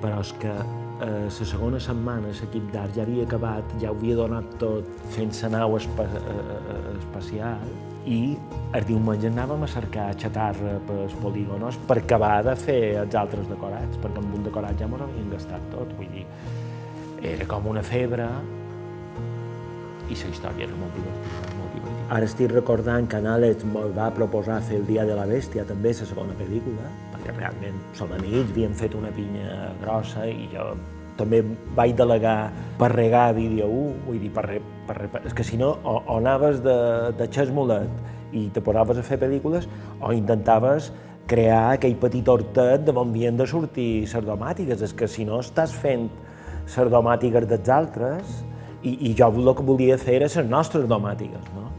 [0.03, 0.55] Però és que
[1.03, 5.33] eh, la segona setmana l'equip d'art ja havia acabat, ja ho havia donat tot fent
[5.43, 7.67] la nau espa eh, eh, espacial
[8.07, 8.37] i
[8.75, 13.99] el diumenge anàvem a cercar xatarra pels polígonos per acabar de fer els altres decorats,
[14.03, 16.27] perquè amb un decorat ja ens havien gastat tot, vull dir,
[17.35, 18.27] era com una febre,
[20.09, 22.07] i la història era molt divertida, molt divertida.
[22.17, 26.09] Ara estic recordant que me'l va proposar fer el Dia de la Bèstia, també la
[26.09, 30.75] segona pel·lícula, perquè realment som amics, havíem fet una pinya grossa i jo
[31.17, 31.43] també
[31.77, 34.47] vaig delegar per regar vídeo 1, vull dir, per,
[34.89, 36.77] per, per és que si no, o, o anaves de,
[37.19, 39.69] de xesmolet i te posaves a fer pel·lícules,
[40.01, 40.91] o intentaves
[41.29, 44.83] crear aquell petit hortet de on havien de sortir sardomàtiques.
[44.83, 46.09] És que si no estàs fent
[46.71, 48.41] sardomàtiques dels altres,
[48.83, 51.71] i, i jo el que volia fer era les nostres domàtiques, no?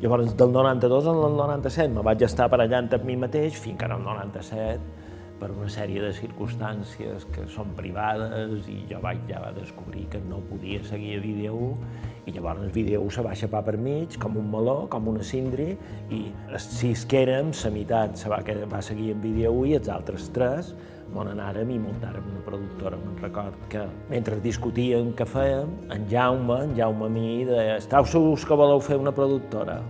[0.00, 4.02] Llavors, del 92 al 97 me vaig estar allà amb mi mateix fins que el
[4.02, 5.00] 97
[5.40, 10.20] per una sèrie de circumstàncies que són privades i jo vaig ja va descobrir que
[10.28, 13.76] no podia seguir a Vídeo 1 i llavors el Vídeo 1 se va xapar per
[13.80, 15.70] mig com un meló, com una cindri
[16.12, 19.76] i els sis que érem, la meitat se va, va seguir en Vídeo 1 i
[19.80, 20.74] els altres tres
[21.18, 22.98] on anàrem i muntàrem una productora.
[23.02, 28.06] Me'n record que mentre discutíem què fèiem, en Jaume, en Jaume a mi, deia «Estau
[28.06, 29.80] segurs que voleu fer una productora?»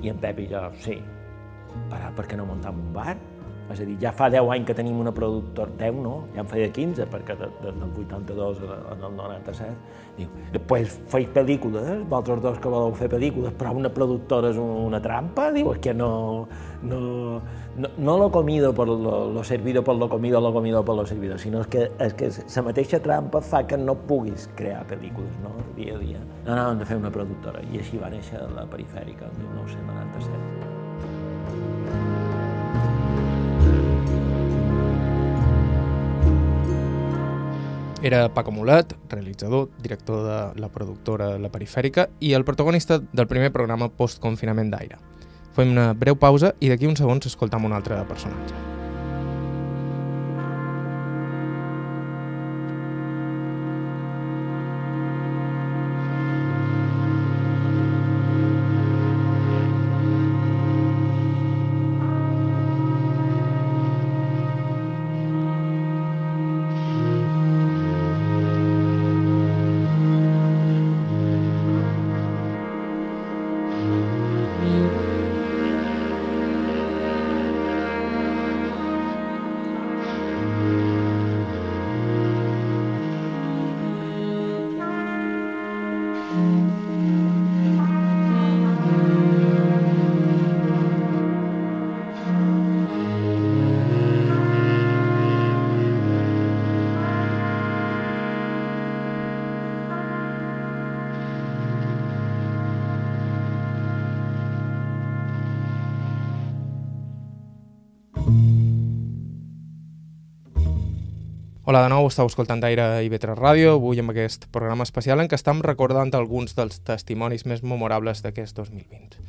[0.00, 0.96] I en Pep i jo, sí.
[1.90, 3.14] Però per què no muntam un bar?
[3.70, 6.48] És a dir, ja fa 10 anys que tenim una productora, 10 no, ja en
[6.50, 9.70] feia 15, perquè de, de, del 82 al 97.
[10.16, 15.00] Diu, després feis pel·lícules, vosaltres dos que voleu fer pel·lícules, però una productora és una
[15.02, 15.50] trampa?
[15.54, 16.10] Diu, és que no,
[16.82, 16.98] no,
[17.76, 21.06] no, no lo comido por lo, lo servido por lo comido, lo comido por lo
[21.06, 25.38] servido, sinó és que, és que la mateixa trampa fa que no puguis crear pel·lícules,
[25.44, 26.18] no?, dia a dia.
[26.44, 32.19] No, no, hem de fer una productora, i així va néixer la perifèrica, el 1997.
[38.02, 43.52] Era Paco Mulat, realitzador, director de la productora La Perifèrica i el protagonista del primer
[43.52, 44.96] programa post-confinament d'aire.
[45.52, 48.69] Fem una breu pausa i d'aquí uns segons escoltam un altre personatge.
[112.10, 116.10] Estàu escoltant Aire i Vetre Ràdio, avui amb aquest programa especial en què estem recordant
[116.18, 119.20] alguns dels testimonis més memorables d'aquest 2020.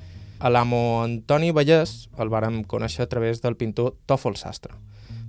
[0.42, 4.74] A l'amo Antoni Vallès el vàrem conèixer a través del pintor Tòfol Sastre.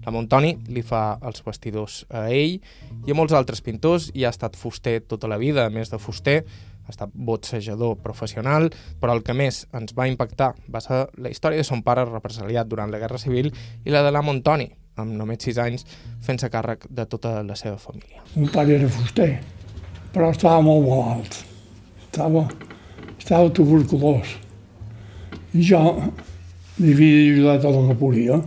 [0.06, 4.32] L'amo Antoni li fa els vestidors a ell i a molts altres pintors i ha
[4.32, 6.40] estat fuster tota la vida, a més de fuster,
[6.82, 11.60] ha estat botsejador professional, però el que més ens va impactar va ser la història
[11.60, 13.52] de son pare represaliat durant la Guerra Civil
[13.84, 15.86] i la de l'amo Antoni, amb només 6 anys,
[16.24, 18.20] fent-se càrrec de tota la seva família.
[18.36, 19.30] Un pare era fuster,
[20.12, 21.38] però estava molt malalt.
[22.06, 22.44] Estava,
[23.16, 24.34] estava tuberculós.
[25.52, 25.80] I jo
[26.80, 28.42] li havia ajudat tot el que podia.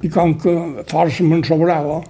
[0.00, 0.54] I com que
[0.88, 2.00] força me'n sobrava,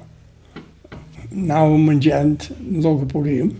[1.31, 3.50] anava menjant el que podíem.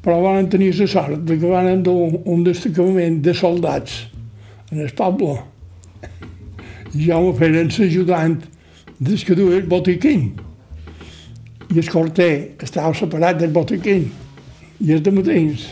[0.00, 4.06] Però van tenir la sort de que van dur un destacament de soldats
[4.70, 5.36] en el poble.
[6.94, 8.38] I jo me feren l'ajudant
[9.00, 10.34] des que duia el botiquín.
[11.72, 14.10] I el corter estava separat del botiquín.
[14.80, 15.64] I els de matins,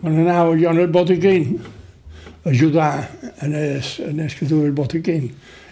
[0.00, 1.60] quan anava jo en el botiquín,
[2.42, 3.08] a ajudar
[3.42, 5.30] en el, en el que duia el botiquín,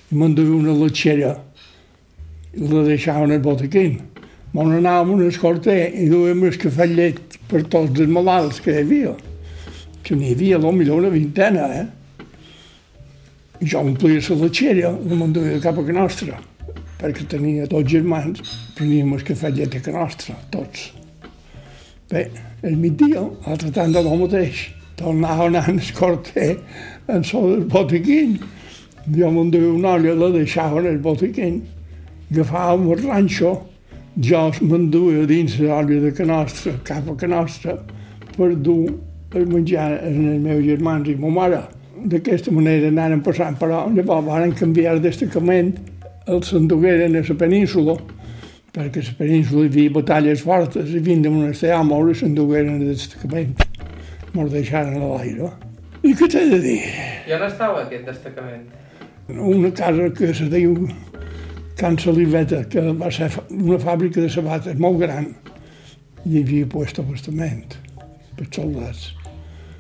[0.09, 1.35] i me'n duia una letxera
[2.55, 3.99] i la deixava en el botiquín.
[4.55, 8.77] Me'n anàvem en el corter i duíem el cafè llet per tots els malalts que
[8.77, 9.17] hi havia.
[10.07, 11.87] Que n'hi havia, potser una vintena, eh?
[13.59, 16.37] Jo omplia la letxera, la m'enduia cap a que nostra,
[17.01, 20.93] perquè tenia tots germans, preníem el cafè llet a que nostra, tots.
[22.13, 22.29] Bé,
[22.63, 24.69] el migdia, altre tant de lo mateix,
[25.01, 26.53] tornava anant al corter
[27.11, 28.37] en sol del botiquín.
[29.11, 31.59] Jo m'enduia una olla, la deixava en el botiquín,
[32.31, 33.57] agafàvem el ranxo,
[34.23, 37.75] jo m'enduia dins l'olla de que nostra, cap a que nostra,
[38.37, 38.95] per dur
[39.35, 41.65] el menjar en els meus germans i ma mare
[42.05, 45.75] d'aquesta manera anaren passant, però llavors van canviar destacament,
[46.29, 47.97] els s'endugueren a la península,
[48.75, 52.77] perquè a la península hi havia batalles fortes i vint de monestir a moure s'endugueren
[52.77, 53.57] a destacament.
[54.35, 55.51] Me'ls deixaren a l'aire.
[56.05, 56.81] I què t'he de dir?
[57.27, 58.69] I on estava aquest destacament?
[59.29, 60.87] Una casa que se diu
[61.79, 65.33] Can Saliveta, que va ser una fàbrica de sabates molt gran.
[66.27, 67.77] Hi havia puesto abastament
[68.37, 69.13] per soldats.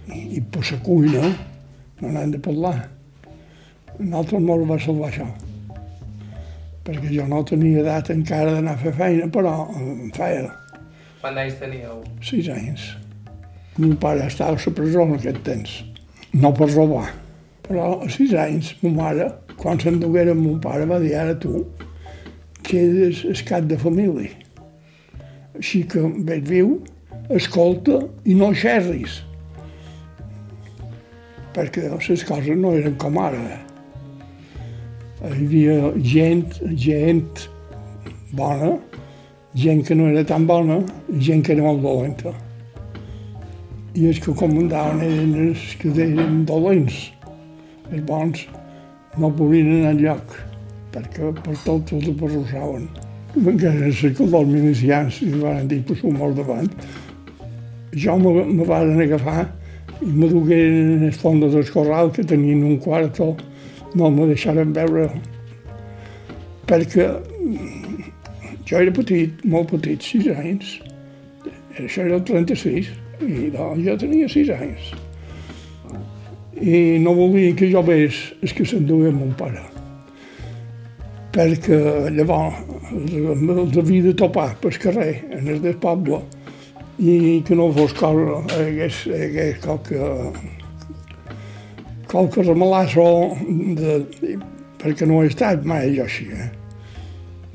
[0.08, 1.32] I per la cuina,
[2.00, 2.78] no n'hem de parlar.
[3.98, 5.26] Nosaltres molt va salvar això.
[6.86, 10.48] Perquè jo no tenia edat encara d'anar a fer feina, però em feia
[11.18, 12.02] Quants anys teníeu?
[12.22, 12.84] sis anys.
[13.78, 15.74] Mon pare estava a la presó en aquest temps.
[16.32, 17.08] No per robar.
[17.66, 21.66] Però a sis anys, ma mare, quan s'endugueren mon pare, va dir, ara tu,
[22.62, 24.30] que eres el cap de família.
[25.58, 26.76] Així que veig viu,
[27.34, 29.24] escolta i no xerris
[31.54, 33.40] perquè les coses no eren com ara.
[35.18, 37.48] Hi havia gent, gent
[38.38, 38.76] bona,
[39.58, 40.78] gent que no era tan bona,
[41.18, 42.34] gent que era molt dolenta.
[43.98, 47.08] I els que comandaven eren els que eren dolents.
[47.90, 48.44] Els bons
[49.18, 50.38] no podien anar enlloc,
[50.94, 52.88] perquè per tot els aperrossaven.
[53.38, 56.68] Encara els que els milicians i van dir, pues, un molt davant.
[57.96, 59.48] Jo me, me van agafar
[60.02, 63.34] i me dugueren en el fons del corral que tenien un quarto,
[63.94, 65.08] no me deixaren veure
[66.68, 67.08] perquè
[68.68, 70.76] jo era petit, molt petit, sis anys,
[71.80, 72.90] això era el 36,
[73.24, 74.90] i doncs jo tenia sis anys.
[76.58, 79.62] I no volien que jo veig el que s'enduia mon pare.
[81.32, 81.78] Perquè
[82.12, 82.58] llavors
[82.92, 86.20] els havia de topar pel carrer, en el del poble,
[86.98, 89.98] i que no fos cosa, hagués, hagués qualque,
[92.10, 93.36] qualque remalasso
[93.78, 94.00] de,
[94.82, 96.50] perquè no he estat mai jo així, eh?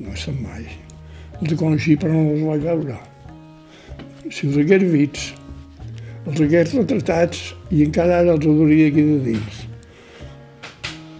[0.00, 0.64] No he estat mai.
[1.42, 2.96] Els coneixia però no els vaig veure.
[4.32, 5.26] Si els hagués vist,
[6.24, 9.60] els hagués retratats i encara ara els adoria aquí de dins.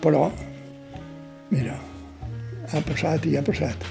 [0.01, 0.31] Però,
[1.53, 1.77] mira,
[2.73, 3.85] ha passat i ha passat.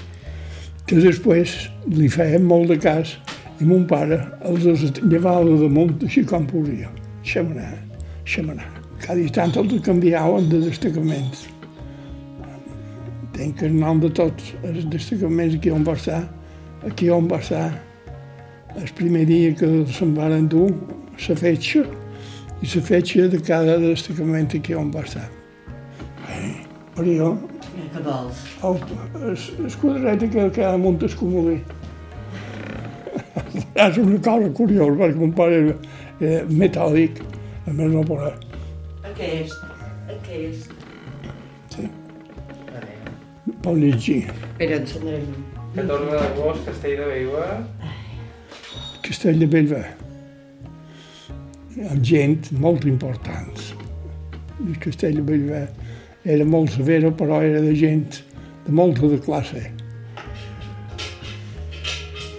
[0.90, 1.54] Que després
[1.94, 3.14] li feien molt de cas
[3.60, 4.64] i mon pare els
[5.02, 6.90] llevava de damunt així com podia.
[7.22, 7.72] Deixem anar,
[8.24, 8.68] deixem anar.
[9.04, 11.46] Cada instant els canviaven de destacaments.
[13.34, 16.22] Tenc el nom de tots els destacaments aquí on va estar,
[16.86, 17.66] aquí on va estar
[18.74, 20.70] el primer dia que se'n van dur
[21.28, 21.84] la fetxa
[22.62, 25.26] i la fetxa de cada destacament aquí on va estar.
[26.94, 27.30] Però jo...
[27.94, 28.42] Què vols?
[28.66, 28.76] El,
[29.18, 31.58] el, el quadret que cada munt es comodí.
[33.54, 35.74] És una cosa curiosa, perquè mon pare era,
[36.20, 37.20] era metàl·lic,
[37.66, 38.34] a més no poder.
[39.10, 39.54] Aquest,
[40.10, 40.72] aquest.
[41.74, 41.88] Sí.
[43.64, 44.22] Pot llegir.
[44.28, 45.44] Espera, ensenyarem.
[45.74, 47.52] 14 d'agost, Castell de Bellver.
[49.04, 49.86] Castell de Bellver,
[51.90, 53.72] amb gent molt importants.
[54.62, 55.64] El Castell de Bellver
[56.24, 58.20] era molt severa, però era de gent
[58.64, 59.64] de molta de classe.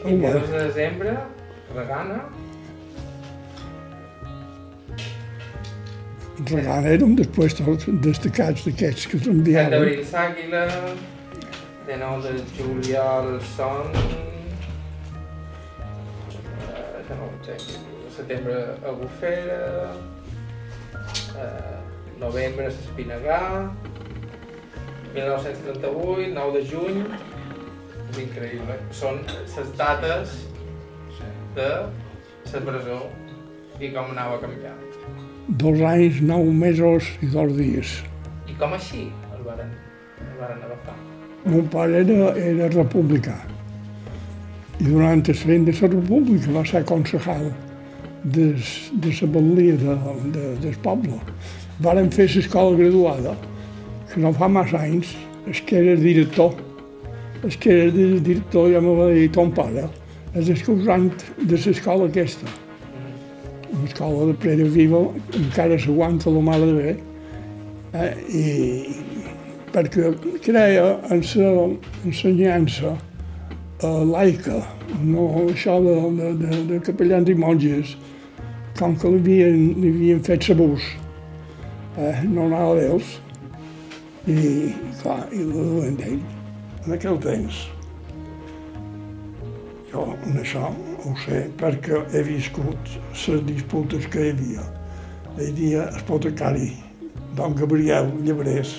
[0.05, 1.17] 22 de desembre,
[1.75, 2.19] Regana.
[6.49, 9.71] Regant era un dels puestos destacats d'aquests que Sant s'enviaven.
[9.71, 10.65] d'abril, Sàquila.
[11.87, 13.91] De 9 de juliol, Son.
[16.73, 17.55] Eh, no ho sé,
[18.17, 19.93] setembre, Albufera.
[21.37, 21.79] Eh,
[22.19, 23.71] novembre, Espinagà.
[25.13, 27.03] 1938, 9 de juny.
[28.21, 28.77] Increïble.
[28.95, 30.35] Són les dates
[31.55, 31.69] de
[32.53, 32.99] la presó
[33.79, 34.79] i com anava canviant.
[35.61, 37.97] Dos anys, nou mesos i dos dies.
[38.49, 39.73] I com així el varen,
[40.21, 40.95] el varen agafar?
[41.45, 43.35] Mon pare era, era republicà
[44.79, 47.45] i durant el fet de la república va ser concejal
[48.35, 48.47] de,
[49.03, 49.95] de la batllia de,
[50.33, 51.19] de, del poble.
[51.79, 53.35] Varen fer l'escola graduada,
[54.11, 55.13] que no fa massa anys,
[55.47, 56.55] el que era director,
[57.45, 59.85] el que era el director ja me va dir ton pare,
[60.33, 62.49] és el causant de l'escola aquesta.
[63.71, 65.01] Una escola de Pere Viva
[65.37, 66.95] encara s'aguanta la mare de bé,
[67.93, 68.45] eh, i
[69.75, 71.53] perquè creia en la
[72.07, 74.61] ensenyança eh, laica,
[75.03, 77.97] no això de, de, de, de capellans i monges,
[78.79, 80.87] com que li havien, fet l'abús,
[81.99, 83.19] eh, no anava d'ells,
[84.25, 84.39] i,
[85.03, 86.34] clar, i la duen d'ell.
[86.85, 87.59] En aquell temps,
[89.89, 90.67] jo en això
[91.01, 94.65] ho sé perquè he viscut les disputes que hi havia.
[95.39, 96.67] Hi havia l'apotecari
[97.39, 98.75] don Gabriel Llebrés,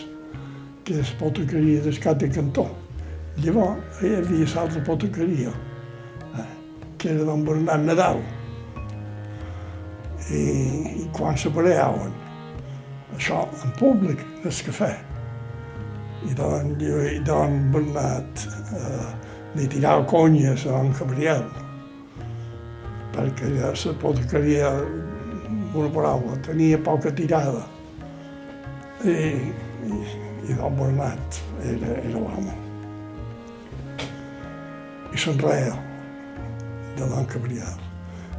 [0.87, 2.69] que és l'apotecaria d'Escat de Cantó.
[3.43, 5.57] Llavors hi havia l'altra apotecaria,
[6.39, 6.47] eh,
[7.03, 8.23] que era don Bernat Nadal.
[10.31, 10.47] I,
[11.03, 12.15] i quan s'apareaven,
[13.19, 14.95] això en públic, el cafè,
[16.25, 19.07] i don, i don Bernat eh,
[19.55, 21.45] li tirava conyes a don Gabriel,
[23.17, 24.71] perquè ja la apotecaria,
[25.77, 27.67] una paraula, tenia poca tirada.
[29.05, 30.01] I, i,
[30.49, 32.57] i don Bernat era, era l'home.
[35.13, 35.77] I se'n reia
[36.97, 37.81] de don Gabriel.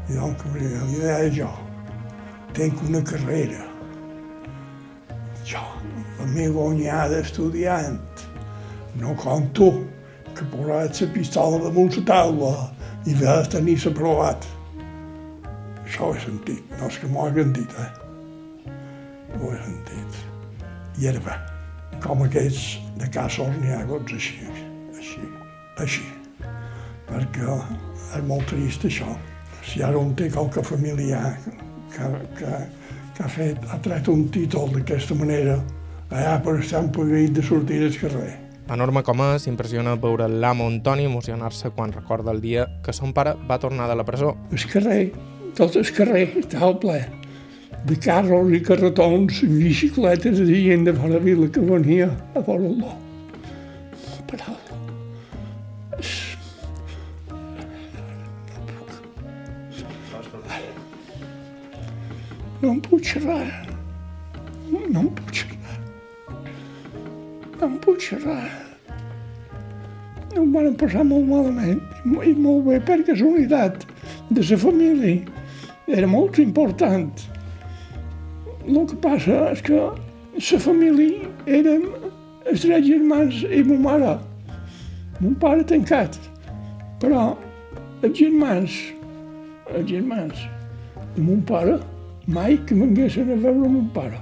[0.09, 1.53] I don Gabriel li deia jo,
[2.57, 3.66] tenc una carrera.
[6.33, 8.25] Meva onyada estudiant,
[8.99, 9.71] no com tu,
[10.37, 12.53] que posat la pistola damunt la taula
[13.07, 14.45] i ve tenir aprovat.
[15.85, 17.91] Això ho he sentit, no és que m'ho hagin dit, eh?
[19.39, 20.19] Ho he sentit.
[20.99, 21.37] I era bé,
[22.03, 24.49] com aquests de casos n'hi ha gots així,
[24.97, 25.23] així,
[25.83, 26.05] així.
[27.07, 27.47] Perquè
[28.17, 29.15] és molt trist això.
[29.67, 31.37] Si ara un té qualque familiar
[31.95, 32.53] que, que,
[33.15, 35.57] que ha, fet, ha tret un títol d'aquesta manera,
[36.09, 38.33] allà per un paguit de sortir al carrer.
[38.67, 43.35] La Norma Comà s'impressiona veure l'amo Antoni emocionar-se quan recorda el dia que son pare
[43.47, 44.35] va tornar de la presó.
[44.51, 45.13] El carrer,
[45.55, 46.99] tot el carrer estava ple
[47.87, 52.95] de carros i carretons i bicicletes de gent de fora vila que venia a veure-lo.
[54.27, 54.55] Però...
[62.59, 63.45] No em puc xerrar.
[64.73, 65.56] No em puc xerrar.
[67.59, 68.51] No em xerrar.
[70.37, 73.87] Ho van passar molt malament i molt bé perquè la unitat
[74.29, 75.15] de la família
[75.87, 77.09] era molt important.
[78.67, 79.81] El que passa és que
[80.51, 81.89] la família érem
[82.45, 84.13] els tres germans i ma mare.
[85.17, 86.21] Mon pare tancat.
[87.01, 87.33] Però
[88.03, 88.79] els germans,
[89.73, 90.45] els germans
[91.15, 91.79] de mon pare,
[92.27, 94.21] mai que venguessin a veure mon pare,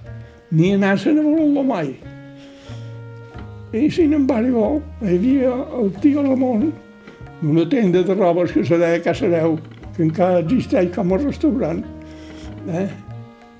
[0.51, 1.95] ni anassin a veure-lo mai.
[3.75, 6.69] I sin embargo, hi havia el tio Ramon,
[7.43, 9.57] una tenda de robes que se deia Casareu,
[9.97, 11.81] que encara existeix com a restaurant,
[12.71, 12.85] eh?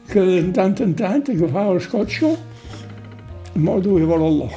[0.07, 4.47] que de tant en tant agafava el cotxe i me'l duia a veure-lo.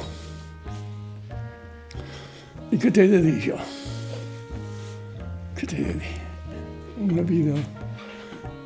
[2.71, 3.57] I què t'he de dir jo?
[5.59, 6.13] Què t'he de dir?
[7.03, 7.57] Una vida,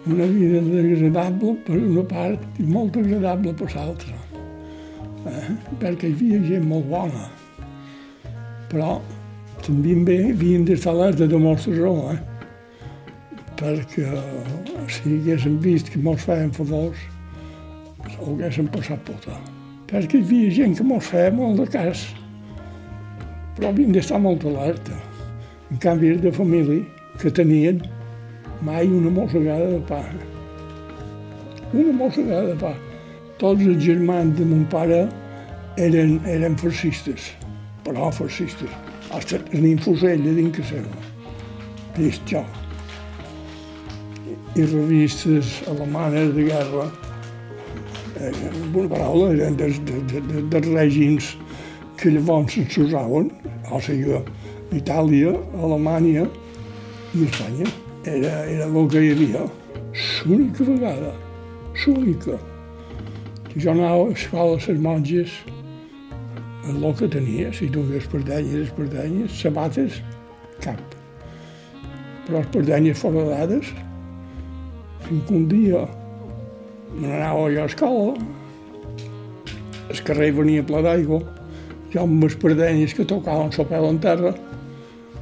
[0.06, 4.23] una vida desagradable per una part i molt agradable per l'altra.
[5.30, 5.50] Eh?
[5.80, 7.28] Perquè hi havia gent molt bona.
[8.72, 8.98] Però
[9.64, 12.20] també bé havien alerta de moltes raó, eh?
[13.60, 14.10] perquè
[14.92, 17.00] si haguéssim vist que mos feien favors,
[18.20, 19.38] ho haguéssim passat puta.
[19.88, 22.04] Perquè hi havia gent que mos feia molt de cas,
[23.56, 24.98] però havien d'estar molt alerta.
[25.72, 26.84] En canvi, de família
[27.22, 27.80] que tenien
[28.62, 30.02] mai una mossegada de pa.
[31.74, 32.74] Una mossegada de pa.
[33.42, 35.08] Tots els germans de mon pare
[35.82, 37.32] eren, eren fascistes,
[37.86, 38.70] però fascistes.
[39.14, 41.02] Hasta tenien fusella dins que seva.
[42.30, 42.44] Jo.
[44.58, 46.88] I revistes alemanes de guerra,
[48.22, 48.32] eh,
[48.74, 51.34] una paraula, eren dels, de, de, de, dels règims
[51.98, 53.30] que llavors s'usaven,
[53.70, 54.22] o sigui,
[54.74, 56.26] Itàlia, Alemanya
[57.14, 57.70] i Espanya.
[58.06, 59.46] Era, era el que hi havia.
[60.26, 61.14] L'única vegada,
[61.86, 62.40] l'única.
[63.56, 65.34] Jo anava a l'escola a les monges,
[66.70, 69.99] el que tenia, si tu hagués espardenyes, sabates,
[70.64, 70.80] cap.
[72.26, 73.70] Però espardenyes foradades,
[75.04, 75.84] fins que un dia
[76.95, 78.16] me n'anava jo a l'escola,
[79.91, 81.22] el carrer venia ple d'aigua,
[81.93, 84.34] jo amb espardenyes que tocaven la pèl en terra,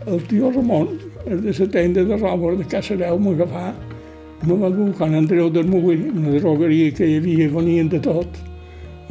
[0.08, 0.94] el tio Ramon,
[1.26, 3.74] el de la tenda de roba de Casareu, m'agafà,
[4.44, 8.40] me va dur quan Andreu del Molí, una drogueria que hi havia, venien de tot,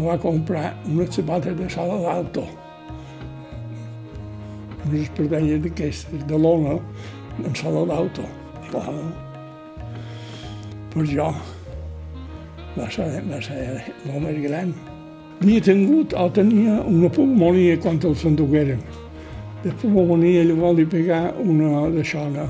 [0.01, 2.47] va comprar unes sabates de sala d'alto,
[4.87, 6.79] unes espardenyes d'aquestes, de lona,
[7.45, 7.87] amb sala.
[8.71, 8.95] Clar,
[10.93, 11.27] per jo
[12.77, 14.73] va ser, va ser el més gran.
[15.41, 18.83] Havia tingut o tenia una pulmonia quan el s'endugueren.
[19.63, 22.47] De pulmonia llavors li pegar una d'això, una,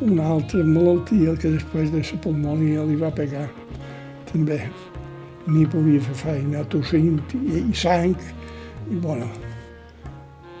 [0.00, 3.46] una altra malaltia que després de la pulmonia li va pegar
[4.32, 4.60] també.
[5.46, 8.16] Ni podia fer feina, tossint i, i sang,
[8.90, 9.28] i bueno.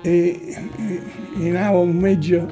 [0.06, 0.98] I, i,
[1.40, 2.44] i anava un metge,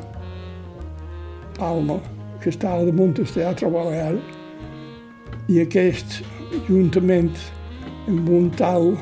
[1.54, 2.00] Palma,
[2.42, 4.18] que estava damunt del teatre Balear,
[5.48, 6.18] i aquest,
[6.66, 7.30] juntament
[8.10, 8.92] amb un tal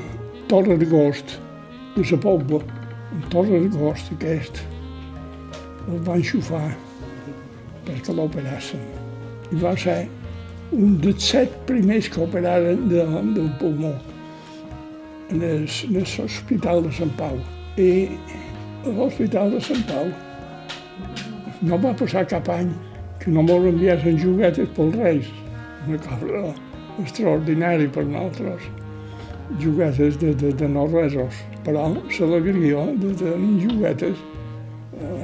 [0.51, 1.39] Torre d'Agost
[1.97, 2.61] de la Pobla,
[3.17, 4.61] un Torre d'Agost aquest,
[5.89, 6.67] el van xufar
[7.87, 8.83] perquè l'operassin.
[9.51, 10.01] I va ser
[10.73, 13.03] un dels set primers que operaren de,
[13.35, 13.93] del pulmó
[15.33, 15.43] en
[15.93, 17.37] l'Hospital de Sant Pau.
[17.77, 17.91] I
[18.85, 20.09] a l'Hospital de Sant Pau
[21.63, 22.73] no va passar cap any
[23.21, 25.31] que no mos enviessin juguetes pels Reis
[25.87, 26.53] una cosa
[27.01, 28.67] extraordinària per nosaltres,
[29.59, 34.23] juguetes de, de, de no resos, però l'alegria de tenir juguetes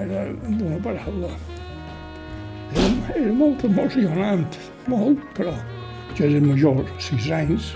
[0.04, 1.32] era d'una paraula.
[3.10, 4.58] Era, molt emocionant,
[4.90, 5.54] molt, però
[6.18, 7.72] jo era major, sis anys,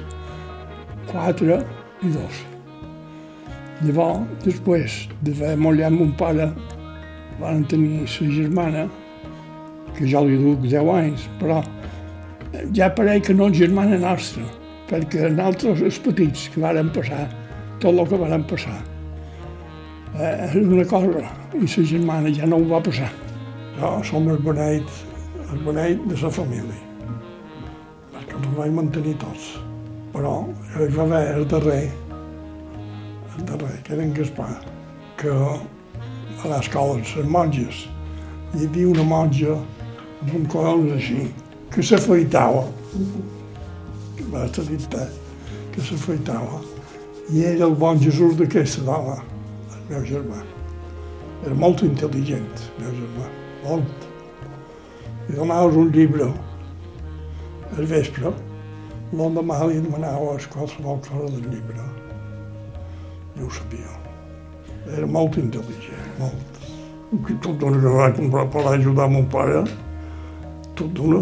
[1.09, 1.61] quatre
[2.03, 2.41] i dos.
[3.83, 6.51] Llavors, després d'haver mollat mon pare,
[7.39, 8.83] van tenir la germana,
[9.97, 11.61] que jo li duc 10 anys, però
[12.77, 14.45] ja pareix que no és germana nostra,
[14.89, 17.25] perquè nosaltres, els petits, que varen passar
[17.81, 18.77] tot el que varen passar,
[20.19, 21.25] eh, és una cosa,
[21.57, 23.09] i la germana ja no ho va passar.
[23.79, 25.01] Jo som el beneit,
[25.53, 26.79] el beneit de la família,
[28.13, 29.51] perquè els vaig mantenir tots.
[30.13, 30.31] Però
[30.79, 31.83] hi va haver el darrer,
[33.37, 34.49] el darrer, que era en Gaspar,
[35.17, 37.83] que a l'escola, les monges,
[38.53, 41.27] hi havia una monja amb un collons així,
[41.73, 42.65] que s'afeitava,
[44.33, 44.97] va estar dit
[45.73, 46.63] que s'afeitava,
[47.29, 49.19] i era el bon Jesús d'aquesta dona,
[49.75, 50.41] el meu germà.
[51.43, 53.29] Era molt intel·ligent, el meu germà,
[53.67, 54.02] molt.
[55.29, 56.27] I donaves un llibre
[57.77, 58.33] al vespre,
[59.13, 61.85] l'endemà li demanaves qualsevol cosa del llibre.
[63.37, 63.93] Jo ho sabia.
[64.97, 66.59] Era molt intel·ligent, molt.
[67.45, 69.63] Tot el que va comprar per ajudar mon pare,
[70.75, 71.21] tot d'una...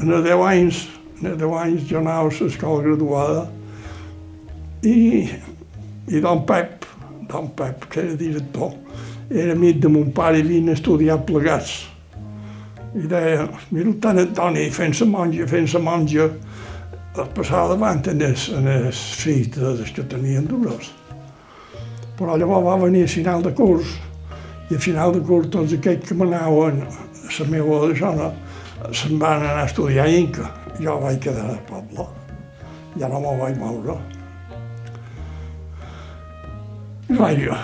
[0.00, 0.84] En 10 anys,
[1.20, 3.46] en 10 anys jo anava a l'escola graduada
[4.82, 5.28] i,
[6.08, 6.86] i don Pep,
[7.30, 8.72] don Pep, que era director,
[9.30, 11.91] era amic de mon pare i havien estudiat plegats.
[12.92, 16.26] I deia, mira el tant Antoni fent la monja, fent la monja,
[17.16, 20.90] el passava davant en els, en els fills dels que tenien dures.
[22.18, 23.96] Però llavors va venir a final de curs,
[24.68, 28.30] i a final de curs tots aquells que m'anaven a la meva zona
[28.92, 30.52] se'n van anar a estudiar a Inca.
[30.80, 32.08] Jo vaig quedar al poble.
[33.00, 33.96] Ja no me'l vaig moure.
[37.08, 37.60] I vaig jo.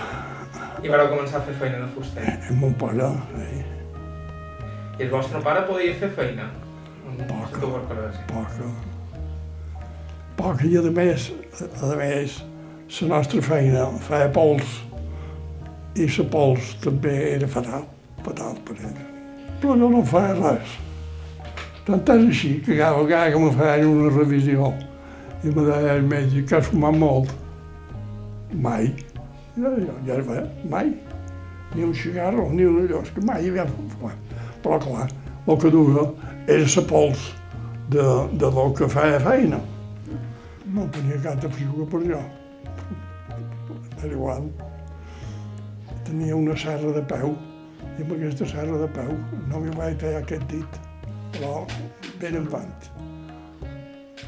[0.84, 2.38] I vareu començar a fer feina de fuster.
[2.50, 3.10] Amb mon pare,
[3.40, 3.77] eh?
[4.98, 6.48] I el vostre pare podia fer feina?
[7.28, 7.68] Poca.
[8.26, 8.70] Poca.
[10.38, 11.28] Poca, i a més,
[11.62, 12.40] a més,
[12.98, 14.74] la nostra feina feia pols,
[15.94, 17.86] i la pols també era fatal,
[18.26, 19.00] fatal per ell.
[19.62, 20.76] Però jo no feia res.
[21.86, 24.72] Tant és així que cada vegada que me feien una revisió
[25.46, 27.30] i me deia el metge que has fumat molt,
[28.66, 28.90] mai.
[29.54, 30.90] Ja, ja, ja, mai.
[31.74, 34.14] ni un cigarro, ni una que mai havia fumar.
[34.62, 35.08] Però clar,
[35.46, 36.06] el que duia
[36.48, 37.28] era la pols
[37.88, 38.04] de,
[38.40, 39.60] de lo que feia feina.
[40.74, 42.22] No tenia cap figura per allò.
[44.02, 44.50] Era igual.
[46.04, 47.32] Tenia una serra de peu,
[47.98, 49.08] i amb aquesta serra de peu
[49.48, 50.78] no m'hi vaig tallar aquest dit,
[51.36, 51.64] però
[52.20, 52.90] ben en pant.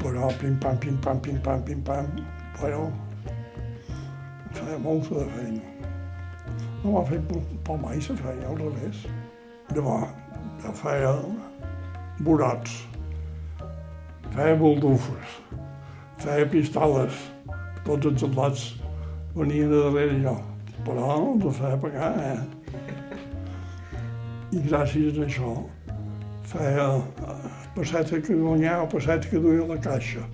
[0.01, 2.09] Però pim-pam, pim-pam, pim-pam, pim-pam,
[2.59, 2.89] bueno,
[4.57, 5.61] feia molta de feina.
[6.81, 9.05] No m'ha fet por mai, se feia al revés.
[9.75, 10.20] Llavors,
[10.63, 11.11] ja feia
[12.21, 12.77] brots,
[14.35, 15.37] feia buldufes,
[16.21, 17.17] feia pistoles,
[17.85, 18.65] tots els soldats
[19.35, 20.35] venien de darrere jo,
[20.85, 22.39] però els feia pagar, eh?
[24.51, 25.55] I gràcies a això
[26.51, 26.87] feia
[27.75, 30.25] passeta que guanyava, passeta que duia la caixa,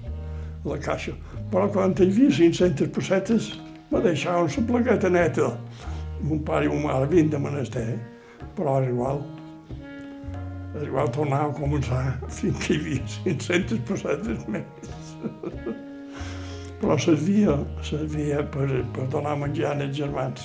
[0.66, 1.14] la caixa.
[1.52, 3.52] Però quan hi havia 500 pessetes,
[3.92, 5.52] me deixaven la plaqueta neta.
[6.22, 8.00] Mon pare i mon mare vint de menester,
[8.58, 9.22] però és igual.
[10.78, 14.94] És igual tornar a començar fins que hi havia 500 pessetes més.
[16.78, 20.44] Però servia, servia per, per donar menjar als germans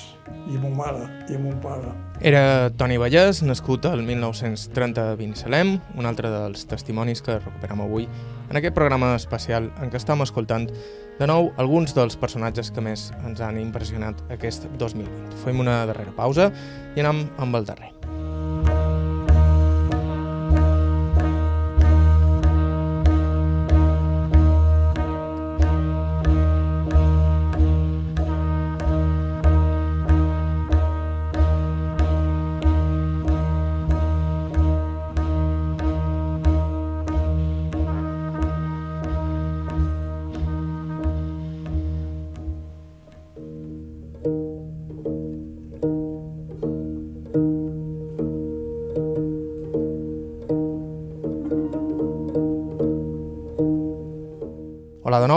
[0.49, 1.93] i a mon mare i a mon pare.
[2.25, 8.09] Era Toni Vallès, nascut el 1930 a Binissalem, un altre dels testimonis que recuperem avui
[8.49, 10.71] en aquest programa especial en què estem escoltant
[11.19, 15.37] de nou alguns dels personatges que més ens han impressionat aquest 2020.
[15.45, 16.49] Fem una darrera pausa
[16.97, 17.93] i anem amb el darrer.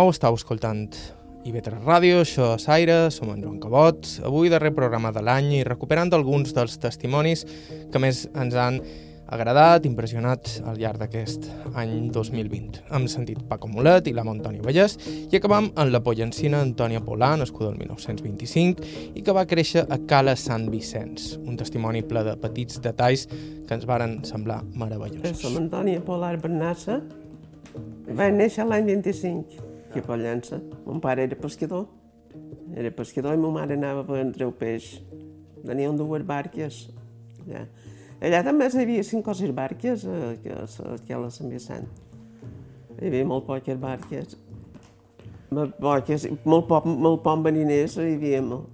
[0.05, 0.91] Nou, estàu escoltant
[1.49, 5.63] IB3 Ràdio, això és Aire, som en Joan Cabot, avui darrer programa de l'any i
[5.65, 7.41] recuperant alguns dels testimonis
[7.89, 8.77] que més ens han
[9.33, 11.49] agradat, impressionat al llarg d'aquest
[11.81, 12.83] any 2020.
[12.93, 17.33] Hem sentit Paco Mulet i la Montoni Vallès i acabam amb la pollencina Antònia Polà,
[17.41, 22.37] nascuda el 1925 i que va créixer a Cala Sant Vicenç, un testimoni ple de
[22.45, 25.41] petits detalls que ens varen semblar meravellosos.
[25.41, 27.01] Som Antònia Polar Bernassa,
[28.13, 29.64] vaig néixer l'any 25,
[29.95, 30.61] aquí a Pollença.
[30.85, 31.87] Mon pare era pescador,
[32.75, 35.01] era pescador i ma mare anava a vendre el peix.
[35.63, 36.89] Tenien dues barques
[37.45, 37.65] allà.
[38.19, 41.87] Allà també hi havia cinc o sis barques, aquí a la Sant Vicent.
[42.99, 44.35] Hi havia molt poques barques.
[45.79, 48.67] Poques, molt poc, molt poc mariners hi havia molt.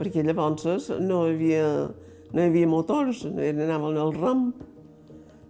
[0.00, 1.66] Perquè llavors no hi havia,
[2.32, 4.52] no hi havia motors, anaven al ram.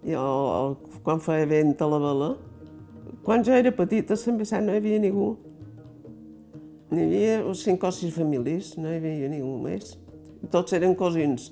[0.03, 0.23] Jo,
[1.07, 2.33] quan feia vent a la vela,
[3.23, 5.33] quan jo era petita, a Sant Vicent no hi havia ningú.
[6.93, 9.95] N'hi havia cinc o sis famílies, no hi havia ningú més.
[10.53, 11.51] Tots eren cosins.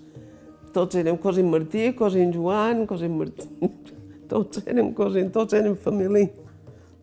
[0.75, 3.49] Tots érem cosins Martí, cosins Joan, cosins Martí.
[4.31, 6.29] Tots érem cosins, tots érem família.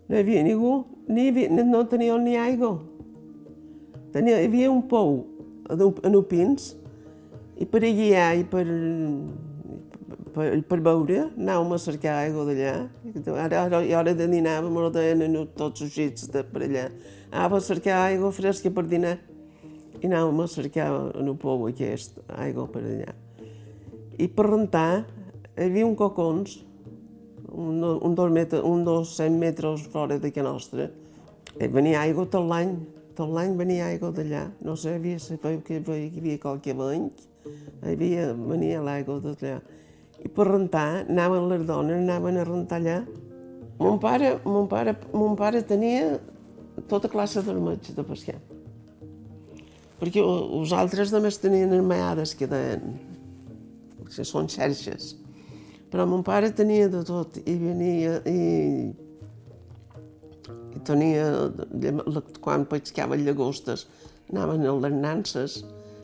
[0.08, 0.76] No hi havia ningú,
[1.12, 2.78] ni havia, no teníem ni aigua.
[4.14, 5.26] Tenia, hi havia un pou
[5.68, 6.72] en Upins,
[7.60, 8.64] i per allà i per,
[10.38, 12.74] per, per beure, anàvem a cercar aigua d'allà.
[13.34, 16.86] Ara, ara, i hora de dinar, me ho deien tots els xits de per allà.
[17.32, 19.16] Anàvem a cercar aigua fresca per dinar.
[19.98, 23.16] I anàvem a cercar en el pou aquest, aigua per allà.
[24.18, 24.92] I per rentar,
[25.56, 26.60] hi havia un cocons,
[27.48, 30.92] un, un, dos, metres, un dos cent metres fora d'aquí nostra.
[31.58, 32.76] I venia aigua tot l'any,
[33.18, 34.46] tot l'any venia aigua d'allà.
[34.62, 35.18] No sé, havia,
[35.66, 37.26] que hi havia qualque banc,
[37.82, 39.58] hi havia, venia l'aigua d'allà.
[40.28, 42.98] I per rentar, anaven les dones, anaven a rentar allà.
[43.80, 46.18] Mon pare, mon pare, mon pare tenia
[46.90, 48.40] tota classe d'armatge de pescar.
[50.02, 52.98] Perquè els altres només tenien armaiades que deien,
[54.10, 55.16] que són xerxes.
[55.88, 58.92] Però mon pare tenia de tot i venia i,
[60.76, 61.32] i tenia,
[62.44, 63.88] quan pescaven llagostes,
[64.34, 65.62] anaven a les nances,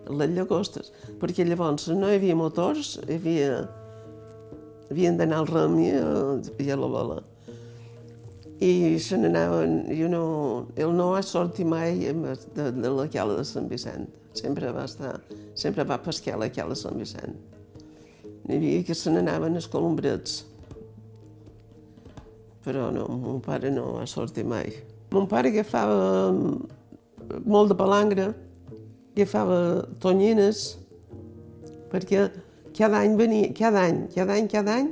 [0.09, 3.63] les llagostes, perquè llavors no hi havia motors, hi havia,
[4.89, 6.09] havien d'anar al rem i a,
[6.59, 7.21] i a la vela.
[8.63, 10.23] I se n'anaven, jo no,
[10.79, 14.07] ell no va sortir mai de, de la cala de Sant Vicent.
[14.37, 15.17] Sempre va estar,
[15.57, 17.35] sempre va pescar a la cala de Sant Vicent.
[18.47, 20.43] N'hi havia que se n'anaven els colombrets.
[22.63, 24.71] Però no, mon pare no va sortir mai.
[25.11, 26.31] Mon pare agafava
[27.43, 28.29] molt de palangre,
[29.13, 29.59] agafava
[30.03, 30.63] tonyines,
[31.91, 32.29] perquè
[32.77, 34.89] cada any venia, cada any, cada any, cada any,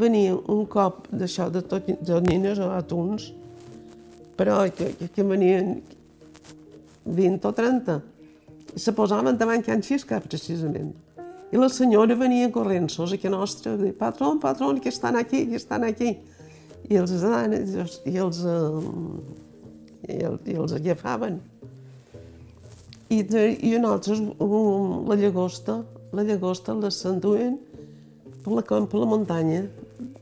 [0.00, 3.30] venia un cop d'això de tot, de nines o atuns,
[4.38, 5.76] però que, que, que venien
[7.04, 8.00] 20 o 30.
[8.70, 10.94] I se posaven davant Can Xisca, precisament.
[11.50, 15.58] I la senyora venia corrent, sos aquí nostra, i patrón, patrón, que estan aquí, que
[15.58, 16.16] estan aquí.
[16.90, 17.24] I els, i
[17.66, 18.42] els, i els,
[20.46, 21.40] i els agafaven.
[23.10, 24.22] I, de, i nosaltres,
[25.10, 25.80] la llagosta,
[26.12, 27.56] la llagosta la s'enduien
[28.44, 29.62] per la, per la muntanya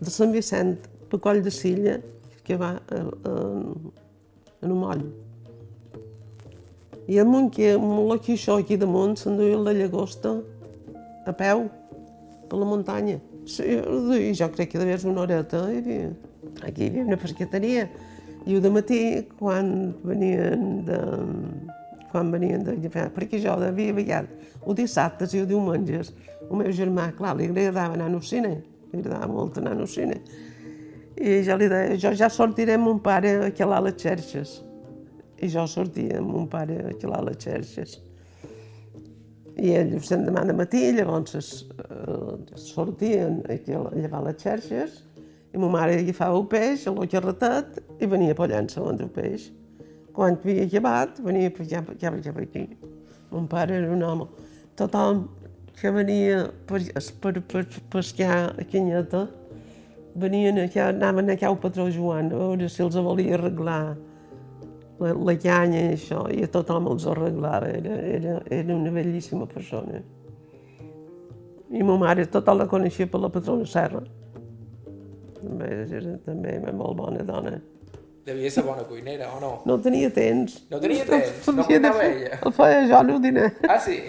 [0.00, 0.76] de Sant Vicent,
[1.08, 1.98] per Coll de Silla,
[2.44, 5.02] que va en un moll.
[7.08, 10.34] I amunt, que, amb el això aquí damunt, s'enduia la llagosta
[11.28, 11.68] a peu,
[12.48, 13.18] per la muntanya.
[13.48, 16.10] Sí, i jo crec que devia ser una horeta, havia,
[16.66, 17.88] aquí hi havia una pesqueteria.
[18.48, 19.00] I de matí,
[19.38, 20.98] quan venien de,
[22.12, 22.76] quan venien de
[23.14, 24.28] perquè jo havia vegat
[24.64, 26.12] o dissabtes i o diumenges.
[26.48, 28.54] El meu germà, clar, li agradava anar al cine,
[28.92, 30.20] li agradava molt anar al cine.
[31.18, 34.58] I jo li deia, jo ja sortiré amb mon pare a calar les xerxes.
[35.42, 37.98] I jo sortia amb mon pare a calar les xerxes.
[39.58, 45.02] I ell se'n demana matí, llavors eh, sortien a llevar les xerxes,
[45.52, 49.48] i ma mare agafava el peix, el carretet, i venia pollant-se el peix.
[50.18, 52.64] Quan havia llevat, venia per ja, ja, ja per aquí.
[53.30, 54.24] Mon pare era un home.
[54.74, 55.28] Tothom
[55.78, 56.80] que venia per,
[57.22, 57.62] per, per
[57.92, 59.28] pescar a Canyeta,
[60.18, 63.94] venien aquí, anaven aquí al patró Joan a veure si els volia arreglar
[64.98, 69.46] la, la canya i això, i a tothom els arreglava, era, era, era una bellíssima
[69.46, 70.02] persona.
[71.70, 74.02] I ma mare tothom la coneixia per la patrona Serra.
[75.38, 77.60] També era també molt bona dona.
[78.26, 79.52] Devia ser bona cuinera, o no?
[79.66, 80.66] No tenia temps.
[80.70, 81.46] No tenia temps?
[81.54, 82.38] No cuinava ella?
[82.44, 83.52] El feia jo el dinar.
[83.68, 84.00] Ah, sí?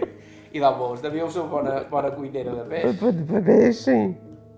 [0.54, 2.98] I doncs, devíeu ser bona, bona cuinera de peix?
[2.98, 3.98] Per, per, peix, sí.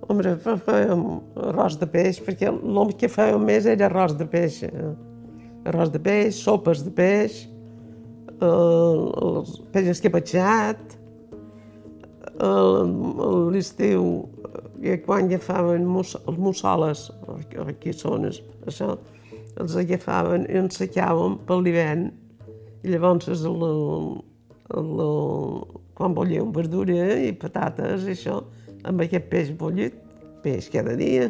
[0.09, 1.03] Home, fèiem
[1.51, 4.63] arròs de peix, perquè el que fèiem més era arròs de peix.
[4.65, 4.95] Eh?
[5.69, 7.43] Arròs de peix, sopes de peix,
[8.41, 9.45] eh, el
[9.75, 10.03] peix
[12.39, 14.29] l'estiu,
[14.83, 17.11] i quan agafaven mus, els mussoles,
[17.67, 18.31] aquí són,
[18.67, 18.97] això,
[19.61, 22.11] els agafaven i ens secàvem per l'hivern,
[22.83, 23.83] i llavors el, el,
[24.81, 25.03] el,
[25.95, 28.41] quan volíem verdura i patates i això,
[28.89, 29.95] amb aquest peix bullit,
[30.43, 31.29] peix cada dia,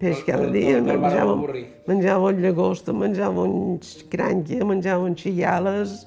[0.00, 1.44] peix cada dia, menjàvem,
[1.86, 3.78] menjàvem llagosta, menjàvem
[4.10, 6.02] crànquia, menjàvem xigales,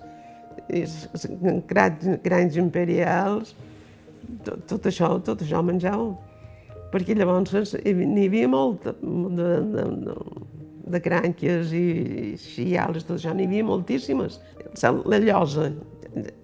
[1.69, 3.55] cranys, cranys imperials,
[4.45, 6.15] tot, tot això, tot això menjàvem.
[6.91, 8.93] Perquè llavors n'hi havia molt de,
[9.35, 10.15] de, de,
[10.93, 11.85] de crànquies i
[12.39, 14.39] xigales, tot això, n'hi havia moltíssimes.
[15.09, 15.71] La llosa,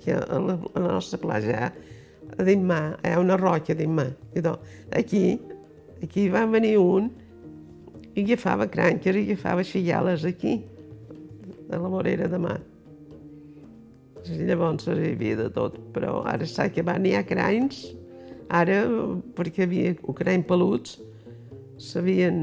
[0.04, 1.72] que a la, a la nostra platja
[2.34, 4.08] a Dimà, hi ha una roca a Dimà.
[4.98, 5.40] Aquí,
[6.04, 7.10] aquí va venir un
[8.14, 10.60] i agafava crànquers i agafava xigales aquí,
[11.72, 12.60] a la vorera de mar.
[14.24, 17.82] Llavors hi havia de tot, però ara s'ha acabat, n'hi ha cranys,
[18.50, 18.84] ara,
[19.36, 21.00] perquè havia crany peluts,
[21.82, 22.38] s'havien,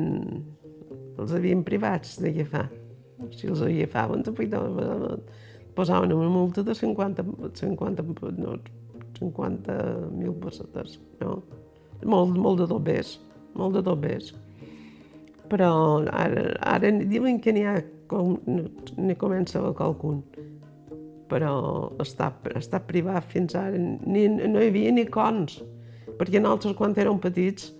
[1.16, 2.68] els havien privats d'agafar.
[3.36, 4.24] Si els agafaven,
[5.76, 7.24] posaven una multa de 50,
[7.56, 8.04] 50
[8.36, 8.58] no,
[9.20, 11.40] 50.000 pessetes, no?
[12.04, 13.18] Molt, molt de dobbers,
[13.54, 14.32] molt de dobbers.
[15.50, 15.72] Però
[16.06, 17.76] ara, ara diuen que n'hi ha,
[18.08, 20.22] com, n'hi comença a qualcun.
[21.30, 21.52] Però
[22.02, 23.78] està, està privat fins ara.
[23.78, 25.60] Ni, no hi havia ni cons,
[26.18, 27.70] perquè nosaltres quan érem petits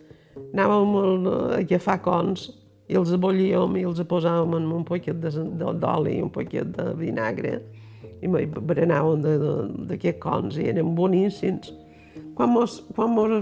[0.55, 2.48] anàvem a agafar cons
[2.90, 7.59] i els abollíem i els posàvem en un poquet d'oli i un poquet de vinagre
[8.20, 9.22] i berenàvem
[9.88, 11.72] d'aquests cons i eren boníssims.
[12.36, 13.34] Quan mos, quan mos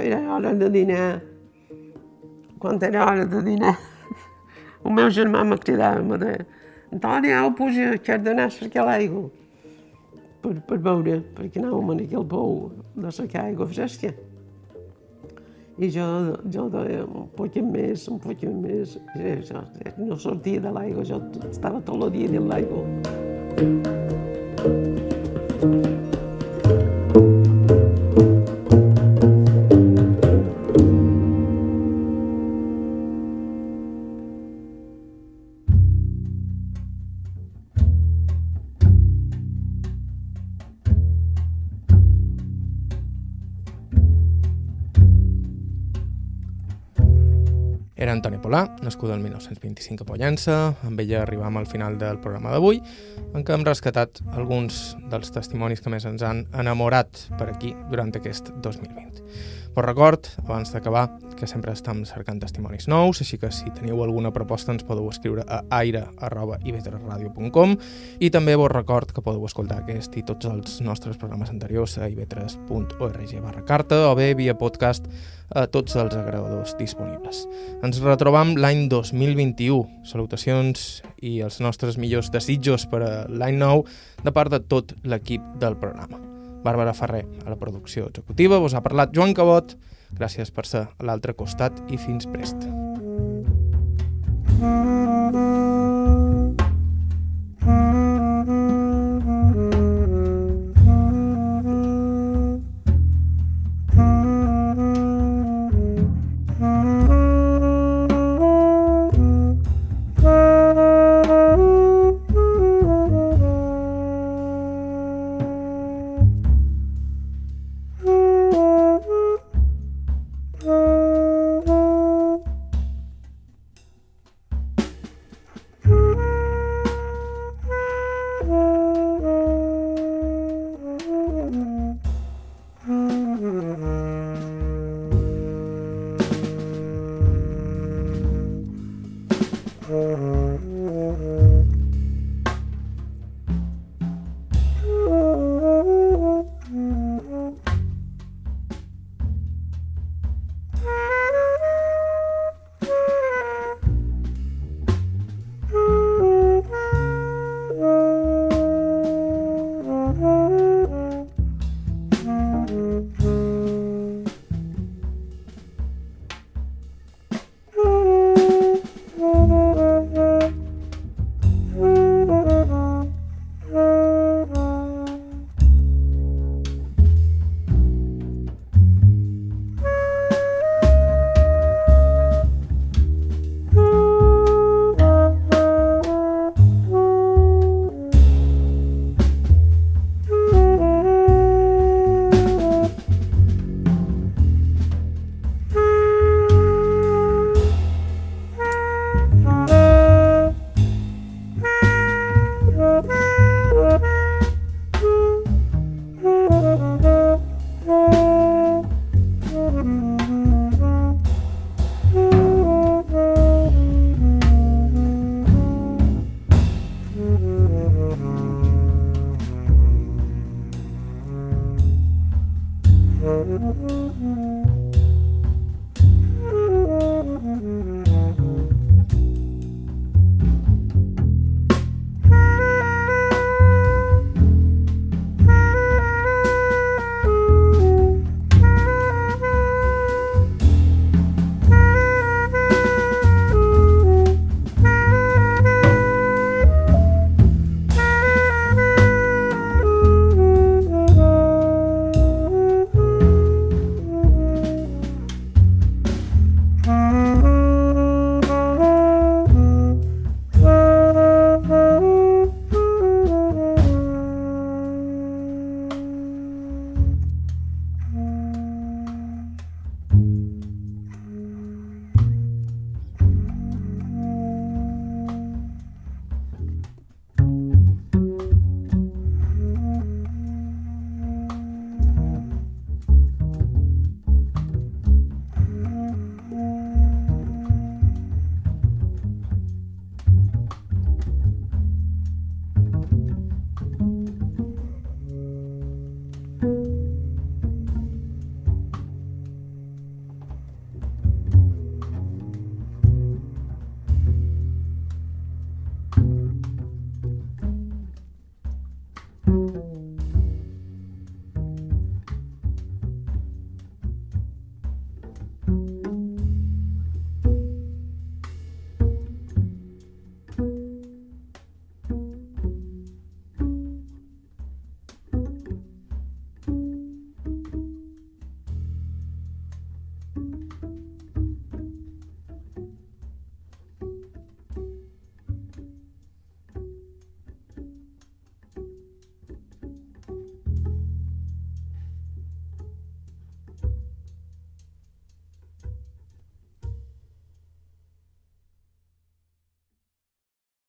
[0.00, 1.20] era hora de dinar,
[2.62, 3.76] quan era hora de dinar,
[4.84, 6.46] el meu germà me cridava, me deia,
[6.94, 9.26] Antoni, au, puja, que has d'anar a cercar l'aigua.
[10.44, 12.66] Per, per veure, perquè anàvem aquí al pou
[13.00, 14.10] de cercar aigua fresca.
[15.80, 16.04] I jo,
[16.52, 18.98] jo deia un poquet més, un poquet més.
[19.16, 19.64] I jo,
[20.04, 21.18] no sortia de l'aigua, jo
[21.48, 22.82] estava tot el dia dins l'aigua.
[48.04, 50.54] Era Antoni Polà, nascuda el 1925 a Pollença.
[50.84, 52.82] Amb ella arribam al final del programa d'avui,
[53.32, 58.12] en què hem rescatat alguns dels testimonis que més ens han enamorat per aquí durant
[58.12, 59.24] aquest 2020.
[59.74, 64.30] Vos record, abans d'acabar, que sempre estem cercant testimonis nous, així que si teniu alguna
[64.30, 67.74] proposta ens podeu escriure a aire.ivetresradio.com
[68.22, 72.06] i també vos record que podeu escoltar aquest i tots els nostres programes anteriors a
[72.06, 75.08] ivetres.org barra carta o bé via podcast
[75.50, 77.42] a tots els agregadors disponibles.
[77.82, 80.06] Ens retrobam l'any 2021.
[80.06, 83.82] Salutacions i els nostres millors desitjos per a l'any nou
[84.22, 86.33] de part de tot l'equip del programa.
[86.64, 89.76] Bàrbara Ferrer, a la producció executiva, vos ha parlat Joan Cabot.
[90.14, 92.64] Gràcies per ser a l'altre costat i fins prest.
[94.54, 95.73] Mm-hmm.